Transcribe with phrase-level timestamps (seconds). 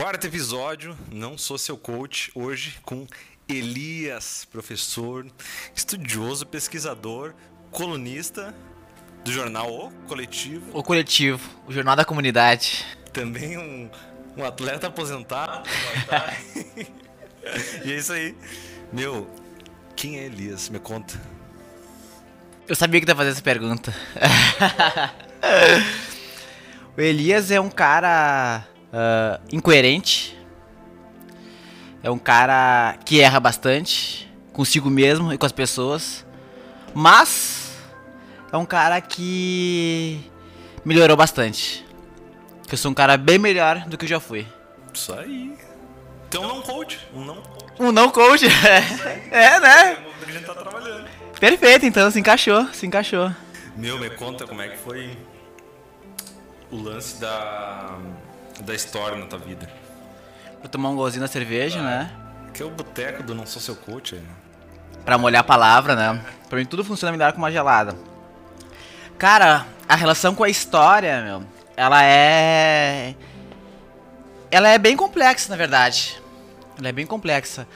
[0.00, 3.06] Quarto episódio, não sou seu coach, hoje com
[3.46, 5.26] Elias, professor,
[5.76, 7.34] estudioso, pesquisador,
[7.70, 8.54] colunista
[9.22, 10.64] do jornal O Coletivo.
[10.72, 12.82] O Coletivo, o Jornal da Comunidade.
[13.12, 13.90] Também um,
[14.38, 15.68] um atleta aposentado.
[17.84, 18.34] e é isso aí.
[18.90, 19.28] Meu,
[19.94, 20.70] quem é Elias?
[20.70, 21.20] Me conta.
[22.66, 23.94] Eu sabia que ia fazer essa pergunta.
[26.96, 30.38] o Elias é um cara uh, incoerente.
[32.02, 36.24] É um cara que erra bastante consigo mesmo e com as pessoas.
[36.94, 37.72] Mas
[38.52, 40.20] é um cara que
[40.84, 41.86] melhorou bastante.
[42.66, 44.46] Que eu sou um cara bem melhor do que eu já fui.
[44.92, 45.56] Isso aí.
[46.28, 47.72] Então não coach, um não coach.
[47.80, 48.46] Um não coach.
[49.30, 49.92] é, né?
[49.92, 51.08] É a gente tá trabalhando.
[51.40, 53.32] Perfeito, então se encaixou, se encaixou.
[53.76, 55.16] Meu, me conta como é que foi
[56.70, 57.98] o lance da,
[58.62, 59.68] da história na tua vida.
[60.60, 62.10] Vou tomar um golzinho na cerveja, né?
[62.52, 64.16] Que é o boteco do Não Sou Seu Coach.
[64.16, 64.22] né?
[65.04, 66.24] Pra molhar a palavra, né?
[66.48, 67.96] Pra mim tudo funciona melhor com uma gelada.
[69.18, 71.42] Cara, a relação com a história, meu,
[71.76, 73.14] ela é.
[74.50, 76.20] Ela é bem complexa, na verdade.
[76.78, 77.66] Ela é bem complexa.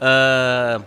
[0.00, 0.80] Ah,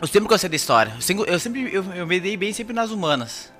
[0.00, 0.92] eu sempre gostei da história.
[0.94, 3.52] Eu sempre, eu, sempre eu, eu me dei bem sempre nas humanas.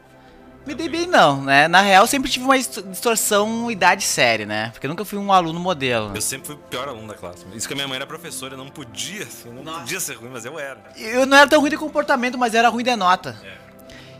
[0.66, 1.68] Me dei bem não, né?
[1.68, 4.70] Na real, eu sempre tive uma distorção idade série, né?
[4.72, 6.10] Porque eu nunca fui um aluno modelo.
[6.12, 7.46] Eu sempre fui o pior aluno da classe.
[7.54, 9.80] Isso que a minha mãe era professora, eu não podia, assim, não Nossa.
[9.80, 10.78] podia ser ruim, mas eu era.
[10.96, 13.36] Eu não era tão ruim de comportamento, mas era ruim de nota.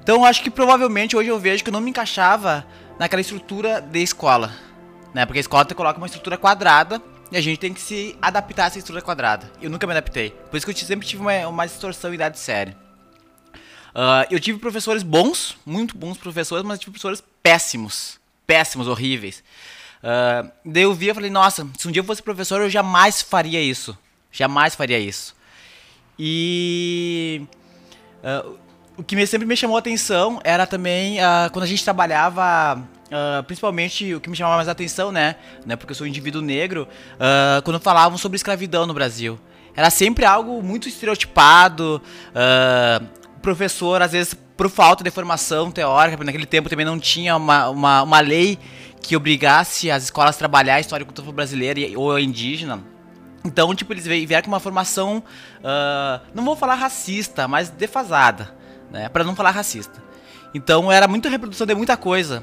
[0.00, 2.64] Então eu acho que provavelmente hoje eu vejo que eu não me encaixava
[2.97, 4.52] naquela estrutura de escola.
[5.12, 5.27] Né?
[5.27, 7.02] Porque a escola te coloca uma estrutura quadrada
[7.33, 9.50] e a gente tem que se adaptar a essa estrutura quadrada.
[9.61, 10.30] Eu nunca me adaptei.
[10.30, 12.77] Por isso que eu sempre tive uma, uma distorção idade séria.
[13.98, 18.20] Ah, eu tive professores bons, muito bons professores, mas tive professores péssimos.
[18.47, 19.42] Péssimos, horríveis.
[20.02, 23.22] Ah, daí eu via e falei, nossa, se um dia eu fosse professor, eu jamais
[23.22, 23.97] faria isso.
[24.30, 25.34] Jamais faria isso.
[26.19, 27.41] E
[28.22, 28.44] ah,
[28.98, 32.78] o que me- sempre me chamou a atenção era também ah, quando a gente trabalhava,
[33.11, 35.36] ah, principalmente o que me chamava mais a atenção, né?
[35.64, 36.86] né porque eu sou um indivíduo negro,
[37.64, 39.40] quando falavam sobre escravidão no Brasil.
[39.74, 42.02] Era sempre algo muito estereotipado.
[43.46, 48.02] Professor, às vezes, por falta de formação teórica, naquele tempo também não tinha uma, uma,
[48.02, 48.58] uma lei
[49.01, 52.83] que obrigasse as escolas a trabalhar a história e cultura brasileira ou indígena.
[53.45, 55.23] Então, tipo, eles vieram com uma formação,
[55.62, 58.52] ah, não vou falar racista, mas defasada,
[58.90, 59.08] né?
[59.08, 60.02] Pra não falar racista.
[60.52, 62.42] Então, era muita reprodução de muita coisa.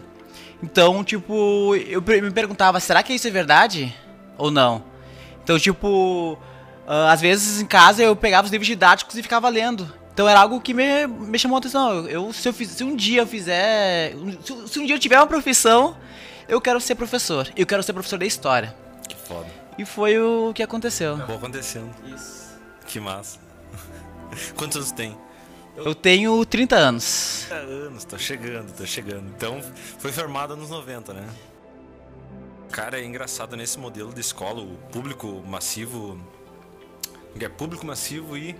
[0.63, 3.93] Então, tipo, eu me perguntava, será que isso é verdade
[4.37, 4.85] ou não?
[5.43, 6.39] Então, tipo,
[6.87, 10.01] ah, às vezes em casa eu pegava os livros didáticos e ficava lendo.
[10.13, 12.07] Então era algo que me, me chamou a atenção.
[12.07, 14.13] Eu, se, eu fiz- se um dia eu fizer.
[14.43, 15.97] Se, se um dia eu tiver uma profissão,
[16.47, 17.51] eu quero ser professor.
[17.55, 18.75] Eu quero ser professor de história.
[19.07, 19.47] Que foda.
[19.77, 21.15] E foi o que aconteceu.
[21.15, 21.89] Acabou acontecendo.
[22.05, 22.53] Isso.
[22.85, 23.39] Que massa.
[24.55, 25.17] Quantos anos tem?
[25.75, 27.45] Eu tenho 30 anos.
[27.49, 29.25] 30 anos, tá chegando, tá chegando.
[29.35, 29.59] Então,
[29.97, 31.27] foi formada nos 90, né?
[32.71, 36.19] Cara, é engraçado nesse modelo de escola, o público massivo.
[37.39, 38.55] É público massivo e.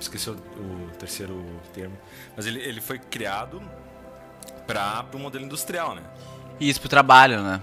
[0.00, 1.96] Esqueci o, o terceiro termo.
[2.36, 3.62] Mas ele, ele foi criado
[4.66, 6.02] para o modelo industrial, né?
[6.60, 7.60] Isso pro trabalho, né?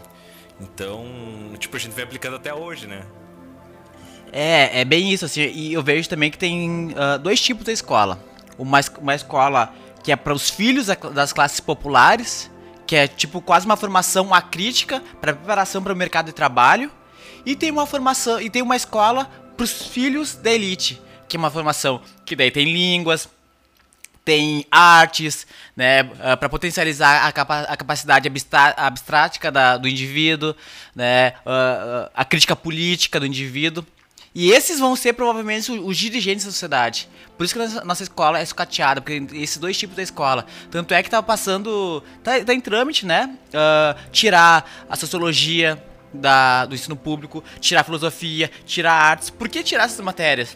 [0.60, 1.06] Então,
[1.58, 3.04] tipo, a gente vem aplicando até hoje, né?
[4.32, 5.42] É, é bem isso, assim.
[5.42, 8.24] E eu vejo também que tem ah, dois tipos de escola.
[8.58, 9.74] Uma, uma escola
[10.04, 12.50] que é para os filhos da- das classes populares,
[12.86, 16.92] que é tipo quase uma formação acrítica para preparação para o mercado de trabalho.
[17.46, 21.02] E tem uma formação e tem uma escola para os filhos da elite,
[21.34, 23.28] que é uma formação que daí tem línguas,
[24.24, 26.04] tem artes, né,
[26.38, 28.30] para potencializar a, capa- a capacidade
[28.78, 30.56] abstrática da- do indivíduo,
[30.96, 33.84] né, ah, ah, a crítica política do indivíduo.
[34.36, 37.10] E esses vão ser provavelmente os dirigentes da sociedade.
[37.36, 40.46] Por isso que a nossa, escola é sucateada, porque esses dois tipos da escola.
[40.70, 42.04] Tanto é que tá passando.
[42.24, 43.36] Tá, tá em trâmite, né?
[43.56, 45.84] ah, tirar a sociologia
[46.14, 49.32] da- do ensino público, tirar a filosofia, tirar artes.
[49.32, 50.56] Por que tirar essas matérias?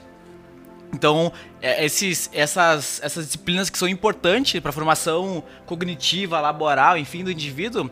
[0.93, 1.31] Então,
[1.61, 7.31] é, esses, essas, essas disciplinas que são importantes para a formação cognitiva, laboral, enfim, do
[7.31, 7.89] indivíduo,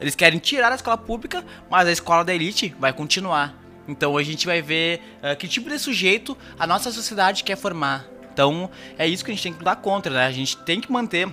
[0.00, 3.54] eles querem tirar da escola pública, mas a escola da elite vai continuar.
[3.88, 8.06] Então, a gente vai ver ah, que tipo de sujeito a nossa sociedade quer formar.
[8.32, 10.26] Então, é isso que a gente tem que dar contra, né?
[10.26, 11.28] A gente tem que manter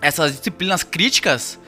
[0.00, 1.58] essas disciplinas críticas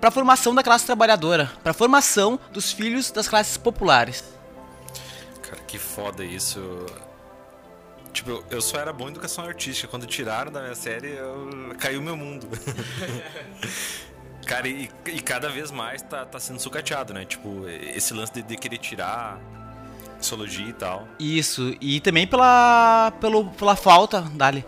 [0.00, 4.24] para a formação da classe trabalhadora, para a formação dos filhos das classes populares.
[5.42, 6.86] Cara, que foda isso.
[8.14, 9.88] Tipo, eu- só era bom em educação artística.
[9.88, 11.74] Quando tiraram da minha série, eu...
[11.78, 12.48] caiu meu mundo.
[14.46, 17.24] Cara, e, e, cada vez mais tá, tá sendo sucateado, né?
[17.24, 19.40] Tipo, esse lance de, de querer tirar
[20.20, 21.08] sociologia e tal.
[21.18, 24.64] Isso, e também pela, pelo, pela falta, Dali,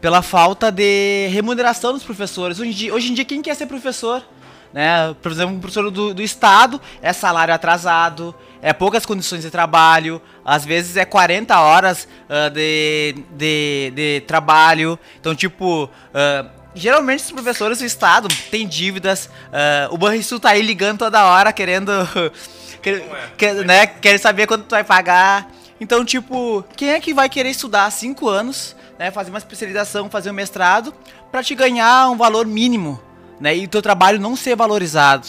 [0.00, 2.58] pela falta de remuneração dos professores.
[2.60, 4.22] Hoje em dia, hoje em dia quem quer ser professor?
[4.72, 5.14] Né?
[5.22, 10.20] Por exemplo, um professor do, do Estado é salário atrasado, é poucas condições de trabalho,
[10.44, 14.98] às vezes é 40 horas uh, de, de, de trabalho.
[15.20, 20.62] Então, tipo, uh, geralmente os professores do Estado têm dívidas, uh, o Banrisul tá aí
[20.62, 21.92] ligando toda hora querendo
[22.86, 23.30] Quer, é.
[23.36, 25.50] quer, né, quer saber quanto tu vai pagar.
[25.80, 30.30] Então, tipo, quem é que vai querer estudar cinco anos, né, fazer uma especialização, fazer
[30.30, 30.94] um mestrado,
[31.32, 33.02] para te ganhar um valor mínimo,
[33.40, 35.26] né, e o teu trabalho não ser valorizado?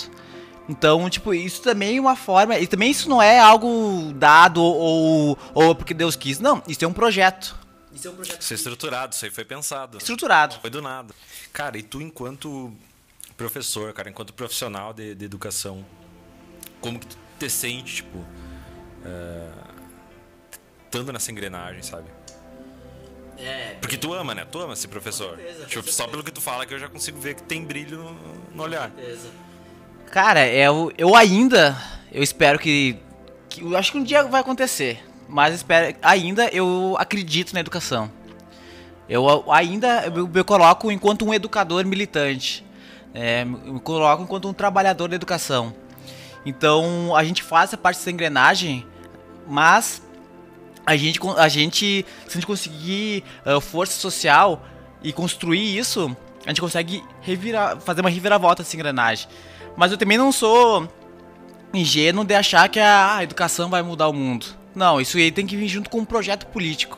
[0.69, 2.59] Então, tipo, isso também é uma forma.
[2.59, 6.39] E também isso não é algo dado ou, ou porque Deus quis.
[6.39, 7.57] Não, isso é um projeto.
[7.94, 8.42] Isso é um projeto.
[8.42, 9.98] Isso é estruturado, isso aí foi pensado.
[9.98, 10.59] Estruturado.
[10.59, 11.13] Foi do nada.
[11.54, 12.74] Cara, e tu, enquanto
[13.38, 15.86] professor, cara, enquanto profissional de, de educação,
[16.81, 19.68] como que tu te sente, tipo, uh,
[20.86, 22.10] estando nessa engrenagem, sabe?
[23.38, 23.75] É.
[23.80, 24.45] Porque tu ama, né?
[24.50, 25.38] Tu ama ser professor.
[25.38, 27.98] Certeza, tipo, só pelo que tu fala que eu já consigo ver que tem brilho
[27.98, 28.18] no,
[28.56, 28.92] no olhar.
[28.95, 29.30] Certeza.
[30.12, 31.78] Cara, eu, eu ainda.
[32.12, 32.98] Eu espero que,
[33.50, 33.62] que.
[33.62, 35.04] Eu acho que um dia vai acontecer.
[35.28, 35.95] Mas espero.
[36.01, 38.12] Ainda eu acredito na educação.
[39.10, 42.66] Eu ainda eu me coloco enquanto um educador militante.
[43.13, 45.74] É, me coloco enquanto um trabalhador da educação.
[46.45, 48.86] Então a gente faz essa parte dessa engrenagem,
[49.48, 50.01] mas
[50.88, 54.66] a gente, a gente se a gente conseguir uh, força social
[55.04, 59.28] e construir isso, a gente consegue revirar, fazer uma reviravolta dessa engrenagem.
[59.75, 60.88] Mas eu também não sou
[61.74, 64.45] ingênuo de achar que a, a educação vai mudar o mundo.
[64.74, 66.98] Não, isso aí tem que vir junto com um projeto político.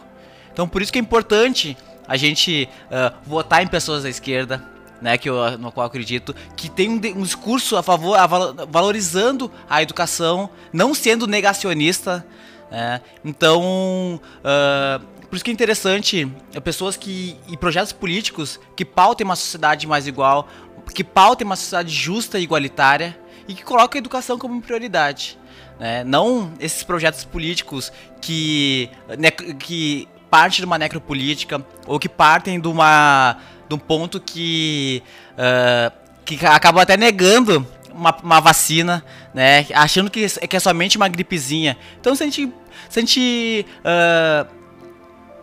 [0.54, 1.76] Então por isso que é importante
[2.08, 4.64] a gente uh, votar em pessoas da esquerda,
[5.02, 8.28] né, que eu, no qual eu acredito, que tem um, um discurso a favor, a,
[8.68, 12.24] valorizando a educação, não sendo negacionista.
[12.72, 13.02] Né?
[13.24, 19.26] Então, uh, por isso que é interessante é, pessoas que e projetos políticos que pautem
[19.26, 20.48] uma sociedade mais igual,
[20.94, 23.18] que pautem uma sociedade justa e igualitária
[23.48, 25.38] e que colocam a educação como prioridade.
[25.80, 26.04] Né?
[26.04, 32.68] Não esses projetos políticos que, ne, que partem de uma necropolítica ou que partem de
[32.68, 33.38] uma
[33.68, 35.94] de um ponto que, uh,
[36.26, 37.66] que acabou até negando
[38.00, 39.04] uma, uma, vacina,
[39.34, 39.66] né?
[39.74, 41.78] Achando que, que é somente uma gripezinha.
[42.00, 42.54] Então, se a gente,
[42.90, 44.48] se a gente uh,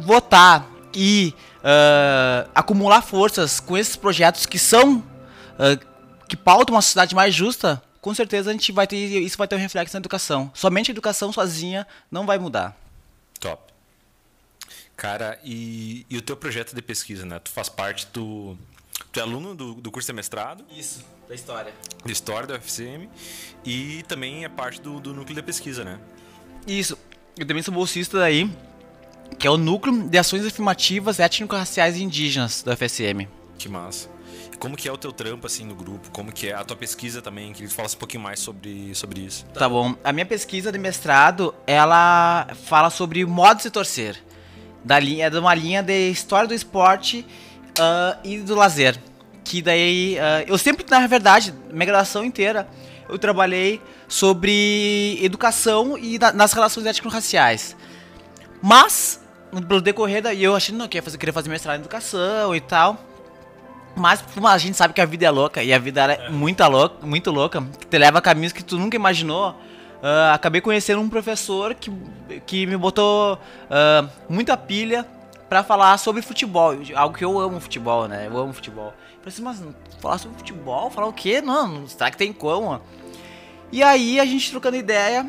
[0.03, 5.03] votar e uh, acumular forças com esses projetos que são
[6.29, 9.57] que pautam uma sociedade mais justa, com certeza a gente vai ter isso vai ter
[9.57, 10.51] um reflexo na educação.
[10.55, 12.77] Somente a educação sozinha não vai mudar.
[13.41, 13.73] Top.
[14.97, 17.39] Cara, e, e o teu projeto de pesquisa, né?
[17.39, 18.57] Tu faz parte do.
[19.13, 20.65] Tu é aluno do, do curso de mestrado?
[20.71, 21.73] Isso, da História.
[22.05, 23.09] Da História da UFCM.
[23.65, 25.99] E também é parte do, do núcleo de pesquisa, né?
[26.67, 26.99] Isso.
[27.37, 28.51] Eu também sou bolsista daí,
[29.39, 33.29] que é o Núcleo de Ações Afirmativas Étnico-Raciais Indígenas da UFSM.
[33.59, 34.09] Que massa.
[34.59, 36.11] Como que é o teu trampo, assim, no grupo?
[36.11, 37.53] Como que é a tua pesquisa também?
[37.53, 39.45] Que tu falasse um pouquinho mais sobre, sobre isso.
[39.53, 39.95] Tá bom.
[40.03, 44.17] A minha pesquisa de mestrado, ela fala sobre modo de se torcer
[44.83, 47.27] da linha, é de uma linha de história do esporte
[47.79, 48.99] uh, e do lazer.
[49.47, 52.67] Que daí, uh, eu sempre, na verdade, minha graduação inteira,
[53.09, 57.77] eu trabalhei sobre educação e da, nas relações étnico-raciais.
[58.61, 59.21] Mas,
[59.69, 62.99] pelo decorrer daí, eu achei não, que fazer, queria fazer mestrado em educação e tal.
[63.95, 66.29] Mas a gente sabe que a vida é louca e a vida é, é.
[66.29, 69.51] muito louca, muito louca, que te leva a caminhos que tu nunca imaginou.
[69.51, 71.93] Uh, acabei conhecendo um professor que,
[72.45, 75.07] que me botou uh, muita pilha
[75.49, 78.27] para falar sobre futebol, algo que eu amo futebol, né?
[78.27, 78.89] Eu amo futebol.
[78.89, 79.63] Eu falei assim, mas
[80.01, 80.91] falar sobre futebol?
[80.91, 81.41] Falar o quê?
[81.41, 82.81] Não, será que tem como?
[83.71, 85.27] E aí a gente trocando ideia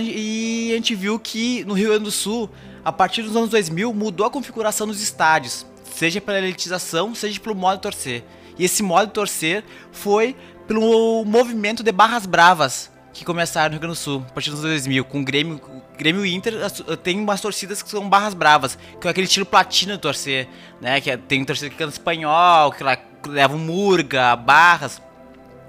[0.00, 2.48] e a gente viu que no Rio Grande do Sul,
[2.84, 7.54] a partir dos anos 2000, mudou a configuração dos estádios, seja pela elitização, seja pelo
[7.54, 8.24] modo de torcer.
[8.58, 13.80] E esse modo de torcer foi pelo movimento de barras bravas, que começaram no Rio
[13.80, 15.60] Grande do Sul, a partir dos 2000, com o Grêmio,
[15.96, 16.54] Grêmio Inter,
[17.02, 20.48] tem umas torcidas que são barras bravas, que é aquele estilo platino de torcer,
[20.80, 21.00] né?
[21.00, 22.96] Que é, tem torcida que canta espanhol, que, lá,
[23.26, 25.00] leva murga, barras.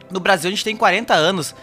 [0.09, 1.55] No Brasil a gente tem 40 anos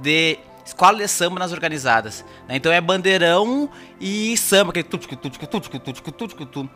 [0.00, 2.24] de escola de samba nas organizadas.
[2.48, 2.56] Né?
[2.56, 3.70] Então é bandeirão
[4.00, 6.70] e samba, aquele tutucu, tutucu, tutucu, tutucu, tutucu, tutucu.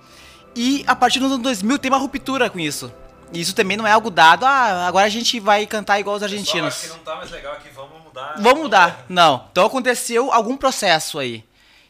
[0.54, 2.92] E a partir dos anos 2000 tem uma ruptura com isso.
[3.32, 6.22] E isso também não é algo dado, ah, agora a gente vai cantar igual os
[6.22, 6.74] argentinos.
[6.74, 8.34] Pessoal, não tá mais legal aqui, vamos mudar.
[8.38, 9.06] Vamos mudar.
[9.08, 9.46] Não.
[9.50, 11.44] Então aconteceu algum processo aí.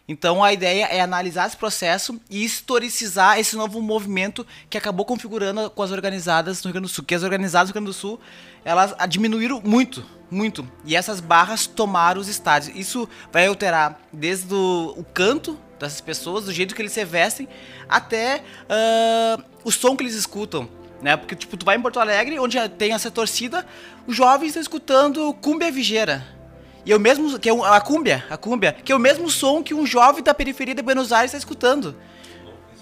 [0.06, 5.70] Então a ideia é analisar esse processo e historicizar esse novo movimento que acabou configurando
[5.70, 7.04] com as organizadas no Rio Grande do Sul.
[7.04, 8.20] Que as organizadas no Rio Grande do Sul
[8.64, 10.68] elas diminuíram muito, muito.
[10.84, 12.76] E essas barras tomaram os estádios.
[12.76, 17.48] Isso vai alterar desde o, o canto dessas pessoas, do jeito que eles se vestem,
[17.88, 20.68] até uh, o som que eles escutam.
[21.02, 21.16] Né?
[21.16, 23.66] Porque, tipo, tu vai em Porto Alegre, onde tem essa torcida,
[24.06, 26.24] os jovens estão escutando cumbia vigeira.
[26.86, 29.74] E o mesmo, que é a cumbia, a cumbia, que é o mesmo som que
[29.74, 31.96] um jovem da periferia de Buenos Aires está escutando.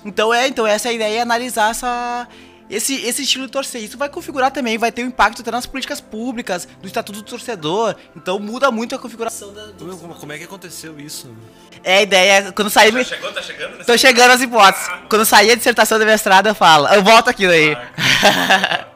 [0.05, 2.29] Então é, então essa é a ideia é analisar essa,
[2.71, 3.83] esse, esse estilo de torcer.
[3.83, 7.25] Isso vai configurar também, vai ter um impacto até nas políticas públicas, no estatuto do
[7.25, 7.97] torcedor.
[8.17, 9.67] Então muda muito a configuração da.
[9.67, 9.97] Do...
[9.97, 11.35] Como é que aconteceu isso?
[11.83, 12.93] É a ideia, quando sair.
[12.93, 13.85] Já chegou, tá chegando?
[13.85, 14.89] Tô chegando as hipóteses.
[14.89, 16.87] Ah, quando sair a dissertação da mestrado, eu falo.
[16.89, 17.75] Eu volto aqui daí.
[17.75, 18.87] Ah,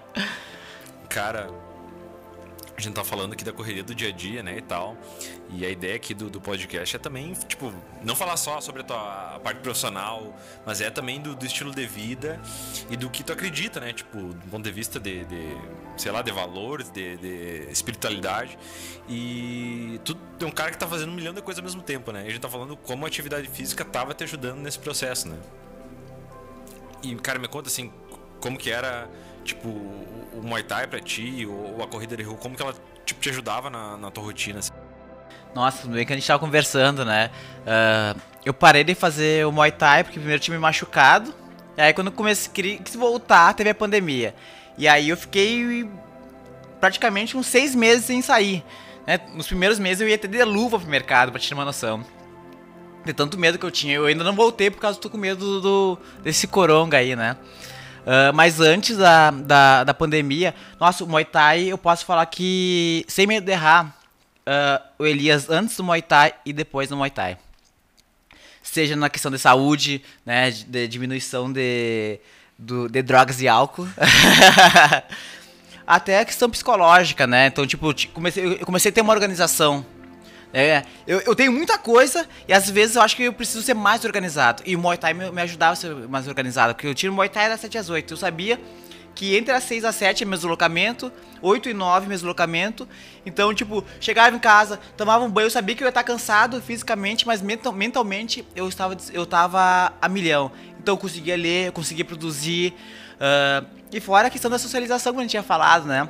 [1.08, 1.48] cara,
[2.76, 4.96] a gente tá falando aqui da correria do dia a dia, né, e tal.
[5.50, 8.84] E a ideia aqui do, do podcast é também, tipo, não falar só sobre a
[8.84, 10.34] tua a parte profissional,
[10.66, 12.40] mas é também do, do, estilo de vida
[12.90, 13.92] e do que tu acredita, né?
[13.92, 15.56] Tipo, do ponto de vista de, de
[15.96, 18.58] sei lá, de valores, de, de, espiritualidade.
[19.08, 22.10] E tu é um cara que tá fazendo um milhão de coisas ao mesmo tempo,
[22.10, 22.24] né?
[22.24, 25.38] E a gente tá falando como a atividade física tava te ajudando nesse processo, né?
[27.02, 27.92] E, cara, me conta assim,
[28.40, 29.08] como que era,
[29.44, 32.74] tipo, o Muay Thai pra ti, ou, a corrida de rua, como que ela
[33.04, 34.58] tipo, te ajudava na, na tua rotina?
[34.58, 34.72] Assim?
[35.54, 37.30] Nossa, bem que a gente tava conversando, né?
[37.60, 41.32] Uh, eu parei de fazer o Muay Thai porque primeiro tinha me machucado.
[41.76, 44.34] E aí quando comecei, quis voltar, teve a pandemia.
[44.76, 45.88] E aí eu fiquei
[46.80, 48.64] praticamente uns seis meses sem sair.
[49.06, 49.20] Né?
[49.34, 52.04] Nos primeiros meses eu ia ter de luva pro mercado, pra te ter uma noção.
[53.04, 53.94] De tanto medo que eu tinha.
[53.94, 57.14] Eu ainda não voltei por causa do tô com medo do, do desse coronga aí,
[57.14, 57.36] né?
[58.04, 63.04] Uh, mas antes da, da, da pandemia, nossa, o Muay Thai eu posso falar que,
[63.08, 63.96] sem medo de errar,
[64.46, 67.38] uh, o Elias antes do Muay Thai e depois do Muay Thai.
[68.62, 72.20] Seja na questão de saúde, né, de diminuição de,
[72.58, 73.88] do, de drogas e álcool.
[75.86, 77.46] Até a questão psicológica, né?
[77.46, 79.84] Então, tipo, comecei, eu comecei a ter uma organização.
[80.56, 83.74] É, eu, eu tenho muita coisa e às vezes eu acho que eu preciso ser
[83.74, 84.62] mais organizado.
[84.64, 86.74] E o Muay Thai me, me ajudava a ser mais organizado.
[86.74, 88.12] Porque eu tiro Muay Thai das 7 às 8.
[88.12, 88.60] Eu sabia
[89.16, 91.10] que entre as 6 às 7 é meu deslocamento,
[91.42, 92.88] 8 e 9 meu deslocamento.
[93.26, 96.60] Então, tipo, chegava em casa, tomava um banho, eu sabia que eu ia estar cansado
[96.60, 100.52] fisicamente, mas mental, mentalmente eu estava, eu estava a milhão.
[100.78, 102.74] Então eu conseguia ler, eu conseguia produzir.
[103.14, 106.08] Uh, e fora a questão da socialização que a gente tinha falado, né?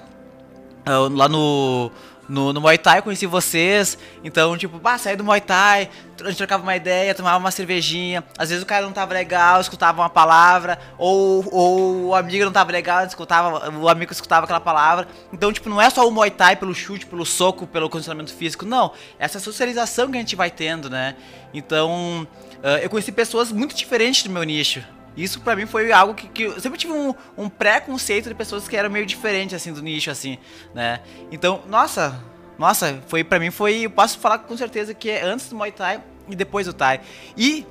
[0.87, 1.91] Uh, lá no
[2.29, 3.99] no, no Muay Thai, conheci vocês.
[4.23, 5.91] Então, tipo, bah, saí do Muay Thai,
[6.21, 8.25] a gente trocava uma ideia, tomava uma cervejinha.
[8.39, 12.53] Às vezes o cara não tava legal, escutava uma palavra, ou, ou o amigo não
[12.53, 15.09] tava legal, escutava, o amigo escutava aquela palavra.
[15.33, 18.65] Então, tipo, não é só o Muay Thai pelo chute, pelo soco, pelo condicionamento físico,
[18.65, 18.93] não.
[19.19, 21.17] Essa socialização que a gente vai tendo, né?
[21.53, 22.27] Então,
[22.63, 24.83] uh, eu conheci pessoas muito diferentes do meu nicho.
[25.17, 28.67] Isso para mim foi algo que, que, eu sempre tive um, um pré-conceito de pessoas
[28.67, 30.39] que eram meio diferentes, assim, do nicho, assim,
[30.75, 31.01] né?
[31.31, 32.21] Então, nossa,
[32.59, 35.73] nossa, foi para mim foi, eu posso falar com certeza que é antes do Muay
[35.73, 37.01] Thai e depois do Thai.
[37.37, 37.67] E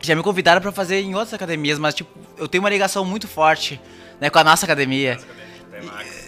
[0.00, 3.28] já me convidaram para fazer em outras academias, mas tipo, eu tenho uma ligação muito
[3.28, 3.80] forte,
[4.20, 5.18] né, com a nossa academia.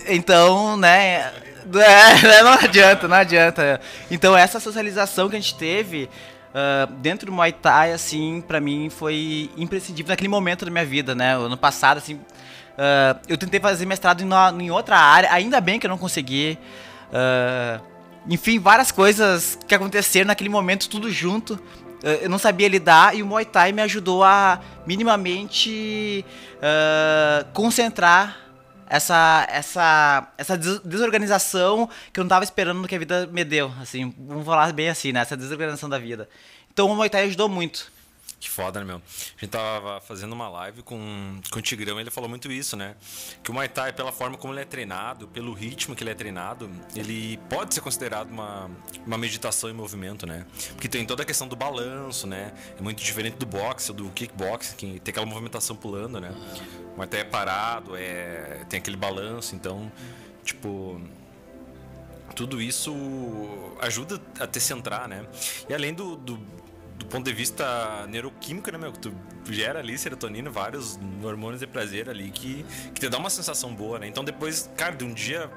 [0.06, 1.32] Então, né,
[1.74, 3.80] é, não adianta, não adianta.
[4.10, 6.08] Então essa socialização que a gente teve
[6.52, 11.14] Uh, dentro do Muay Thai, assim, para mim foi imprescindível naquele momento da minha vida,
[11.14, 11.35] né?
[11.35, 15.87] Ano passado, assim, uh, eu tentei fazer mestrado em, em, outra área, ainda bem que
[15.87, 16.59] eu não consegui.
[17.09, 17.82] Uh,
[18.28, 21.59] enfim, várias coisas que aconteceram naquele momento, tudo junto.
[22.21, 26.25] eu não sabia lidar e o Muay Thai me ajudou a minimamente
[27.52, 28.41] concentrar
[28.92, 34.14] essa essa essa desorganização que eu não estava esperando que a vida me deu, assim,
[34.18, 36.28] vamos falar bem assim, né, essa desorganização da vida.
[36.70, 37.90] Então o Muay Thai ajudou muito.
[38.42, 38.96] Que foda, né, meu?
[38.96, 42.96] A gente tava fazendo uma live com, com o Tigrão ele falou muito isso, né?
[43.40, 46.14] Que o Muay Thai, pela forma como ele é treinado, pelo ritmo que ele é
[46.14, 48.68] treinado, ele pode ser considerado uma,
[49.06, 50.44] uma meditação em movimento, né?
[50.70, 52.52] Porque tem toda a questão do balanço, né?
[52.76, 56.34] É muito diferente do boxe do kickbox, que tem aquela movimentação pulando, né?
[56.94, 59.90] O Muay Thai é parado, é, tem aquele balanço, então,
[60.42, 61.00] tipo
[62.34, 62.92] tudo isso
[63.80, 65.26] ajuda a te centrar, né?
[65.68, 66.40] E além do, do,
[67.02, 68.92] do ponto de vista neuroquímico, né, meu?
[68.92, 69.12] Tu
[69.50, 73.99] gera ali serotonina, vários hormônios de prazer ali que, que te dá uma sensação boa,
[73.99, 74.06] né?
[74.06, 75.50] Então depois, cara, de um dia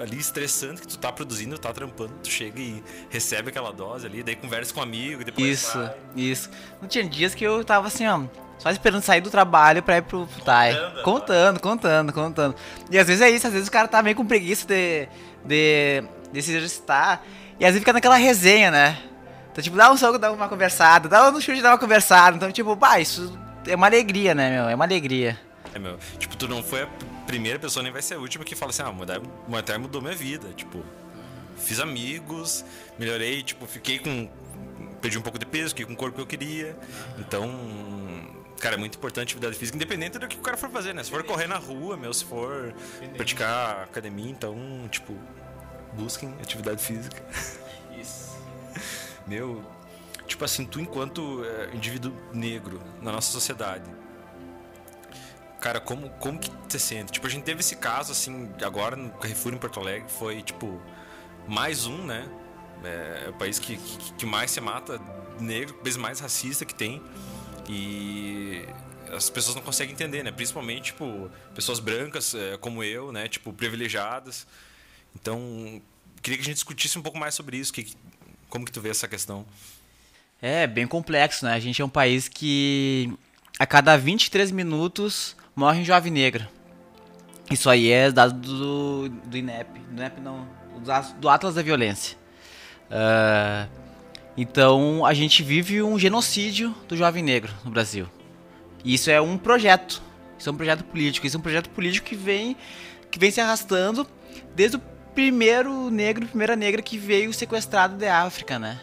[0.00, 4.22] ali estressante que tu tá produzindo, tá trampando, tu chega e recebe aquela dose ali,
[4.22, 5.46] daí conversa com um amigo e depois.
[5.46, 5.94] Isso, vai.
[6.16, 6.50] isso.
[6.80, 8.22] Não tinha dias que eu tava assim, ó.
[8.58, 10.72] Só esperando sair do trabalho pra ir pro TAI.
[11.02, 12.56] Contando, contando, contando, contando.
[12.90, 15.06] E às vezes é isso, às vezes o cara tá meio com preguiça de,
[15.44, 16.02] de,
[16.32, 17.22] de se exercitar.
[17.60, 18.98] E às vezes fica naquela resenha, né?
[19.54, 22.36] Então, tipo, dá um soco, dá uma conversada, dá um chute, dá uma conversada.
[22.36, 24.68] Então, tipo, pá, isso é uma alegria, né, meu?
[24.68, 25.38] É uma alegria.
[25.72, 25.96] É, meu.
[26.18, 26.88] Tipo, tu não foi
[27.24, 30.02] primeira pessoa nem vai ser a última que fala assim, ah, o Muay Thai mudou
[30.02, 30.48] minha vida.
[30.56, 30.84] Tipo,
[31.56, 32.64] fiz amigos,
[32.98, 34.28] melhorei, tipo, fiquei com.
[35.00, 36.76] Perdi um pouco de peso, fiquei com o corpo que eu queria.
[37.16, 37.48] Então,
[38.58, 41.04] cara, é muito importante a atividade física, independente do que o cara for fazer, né?
[41.04, 42.74] Se for correr na rua, meu, se for
[43.16, 44.56] praticar academia, então,
[44.90, 45.16] tipo,
[45.92, 47.22] busquem atividade física.
[49.26, 49.64] Meu,
[50.26, 53.90] tipo assim, tu enquanto é, indivíduo negro na nossa sociedade,
[55.60, 57.12] cara, como, como que você sente?
[57.12, 60.80] Tipo, a gente teve esse caso, assim, agora no Carrefour em Porto Alegre, foi, tipo,
[61.48, 62.28] mais um, né?
[62.82, 65.00] É, é o país que, que, que mais se mata
[65.40, 67.02] negro, o país mais racista que tem.
[67.68, 68.66] E
[69.10, 70.30] as pessoas não conseguem entender, né?
[70.30, 73.28] Principalmente, tipo, pessoas brancas é, como eu, né?
[73.28, 74.46] Tipo, privilegiadas.
[75.14, 75.80] Então,
[76.22, 77.72] queria que a gente discutisse um pouco mais sobre isso.
[77.72, 77.94] Que,
[78.54, 79.44] como que tu vê essa questão?
[80.40, 81.54] É, bem complexo, né?
[81.54, 83.12] A gente é um país que
[83.58, 86.46] a cada 23 minutos morre um jovem negro.
[87.50, 89.80] Isso aí é dado do, do INEP.
[89.80, 90.46] Do INEP não,
[91.18, 92.16] do Atlas da Violência.
[92.88, 93.68] Uh,
[94.36, 98.08] então a gente vive um genocídio do jovem negro no Brasil.
[98.84, 100.00] E isso é um projeto.
[100.38, 101.26] Isso é um projeto político.
[101.26, 102.56] Isso é um projeto político que vem,
[103.10, 104.06] que vem se arrastando
[104.54, 104.80] desde o
[105.14, 108.80] primeiro negro, primeira negra que veio sequestrado da África, né?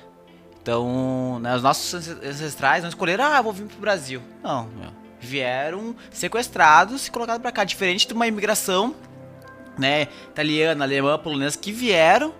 [0.61, 4.21] Então, né, os nossos ancestrais não escolheram, ah, vou vir pro Brasil.
[4.43, 4.91] Não, meu.
[5.19, 7.63] Vieram sequestrados e colocados para cá.
[7.63, 8.95] Diferente de uma imigração,
[9.77, 12.33] né, italiana, alemã, polonesa, que vieram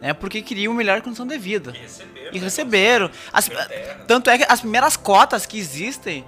[0.00, 1.72] né, porque queriam melhor condição de vida.
[1.74, 2.32] E receberam.
[2.32, 3.10] E receberam.
[3.32, 3.50] As,
[4.06, 6.24] tanto é que as primeiras cotas que existem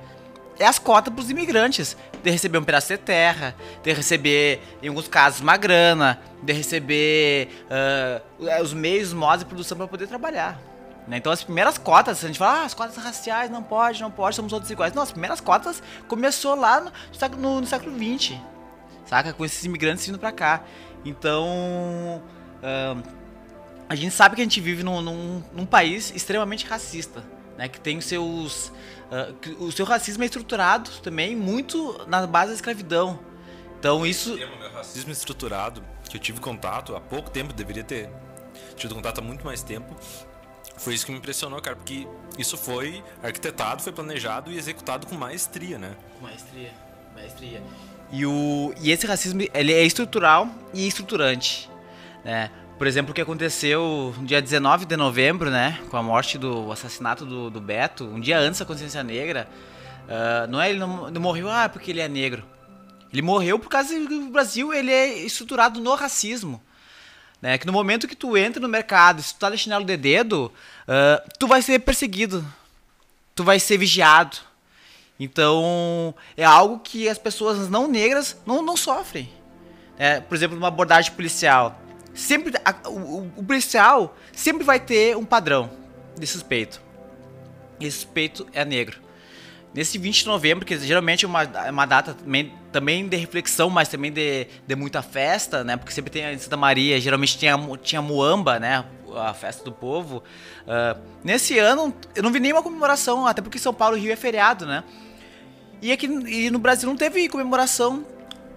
[0.58, 1.96] é as cotas para os imigrantes.
[2.28, 7.49] De receber um pedaço de terra, de receber, em alguns casos, uma grana, de receber
[7.70, 10.61] uh, os meios, os modos de produção para poder trabalhar.
[11.06, 11.16] Né?
[11.16, 14.37] Então as primeiras cotas, a gente fala, ah, as cotas raciais, não pode, não pode,
[14.37, 14.92] somos todos iguais.
[14.92, 16.92] Não, as primeiras cotas começou lá no,
[17.38, 18.37] no, no século XX,
[19.06, 19.32] saca?
[19.32, 20.62] Com esses imigrantes vindo para cá.
[21.06, 22.23] Então,
[22.58, 23.02] uh,
[23.88, 27.25] a gente sabe que a gente vive num, num, num país extremamente racista,
[27.56, 27.68] né?
[27.68, 28.70] Que tem os seus...
[29.10, 33.18] Uh, o seu racismo é estruturado também muito na base da escravidão.
[33.78, 34.35] Então isso...
[34.35, 38.11] O meu racismo estruturado, que eu tive contato há pouco tempo, deveria ter
[38.76, 39.94] tido contato há muito mais tempo,
[40.76, 42.06] foi isso que me impressionou, cara, porque
[42.38, 45.96] isso foi arquitetado, foi planejado e executado com maestria, né?
[46.18, 46.72] Com maestria,
[47.14, 47.62] maestria.
[48.12, 51.68] E, o, e esse racismo, ele é estrutural e estruturante,
[52.24, 52.50] né?
[52.78, 55.80] Por exemplo, o que aconteceu dia 19 de novembro, né?
[55.90, 59.48] Com a morte do assassinato do, do Beto, um dia antes da consciência negra.
[60.04, 62.44] Uh, não é ele não, não, morreu ah, porque ele é negro.
[63.12, 66.62] Ele morreu por causa que o Brasil ele é estruturado no racismo.
[67.42, 67.58] Né?
[67.58, 70.52] Que no momento que tu entra no mercado, se tu tá de chinelo de dedo,
[70.86, 72.46] uh, tu vai ser perseguido.
[73.34, 74.36] Tu vai ser vigiado.
[75.18, 79.28] Então, é algo que as pessoas não negras não, não sofrem.
[79.98, 81.88] É, por exemplo, numa abordagem policial
[82.18, 85.70] sempre a, o, o, policial sempre vai ter um padrão
[86.18, 86.81] de suspeito.
[87.78, 88.98] E suspeito é negro.
[89.72, 93.70] Nesse 20 de novembro, que geralmente é uma, é uma data também, também de reflexão,
[93.70, 95.76] mas também de, de muita festa, né?
[95.76, 98.85] Porque sempre tem a Santa Maria, geralmente tinha, tinha Muamba, né?
[99.14, 100.22] A festa do povo.
[100.66, 104.16] Uh, nesse ano, eu não vi nenhuma comemoração, até porque São Paulo e Rio é
[104.16, 104.83] feriado, né?
[105.81, 108.04] E aqui e no Brasil não teve comemoração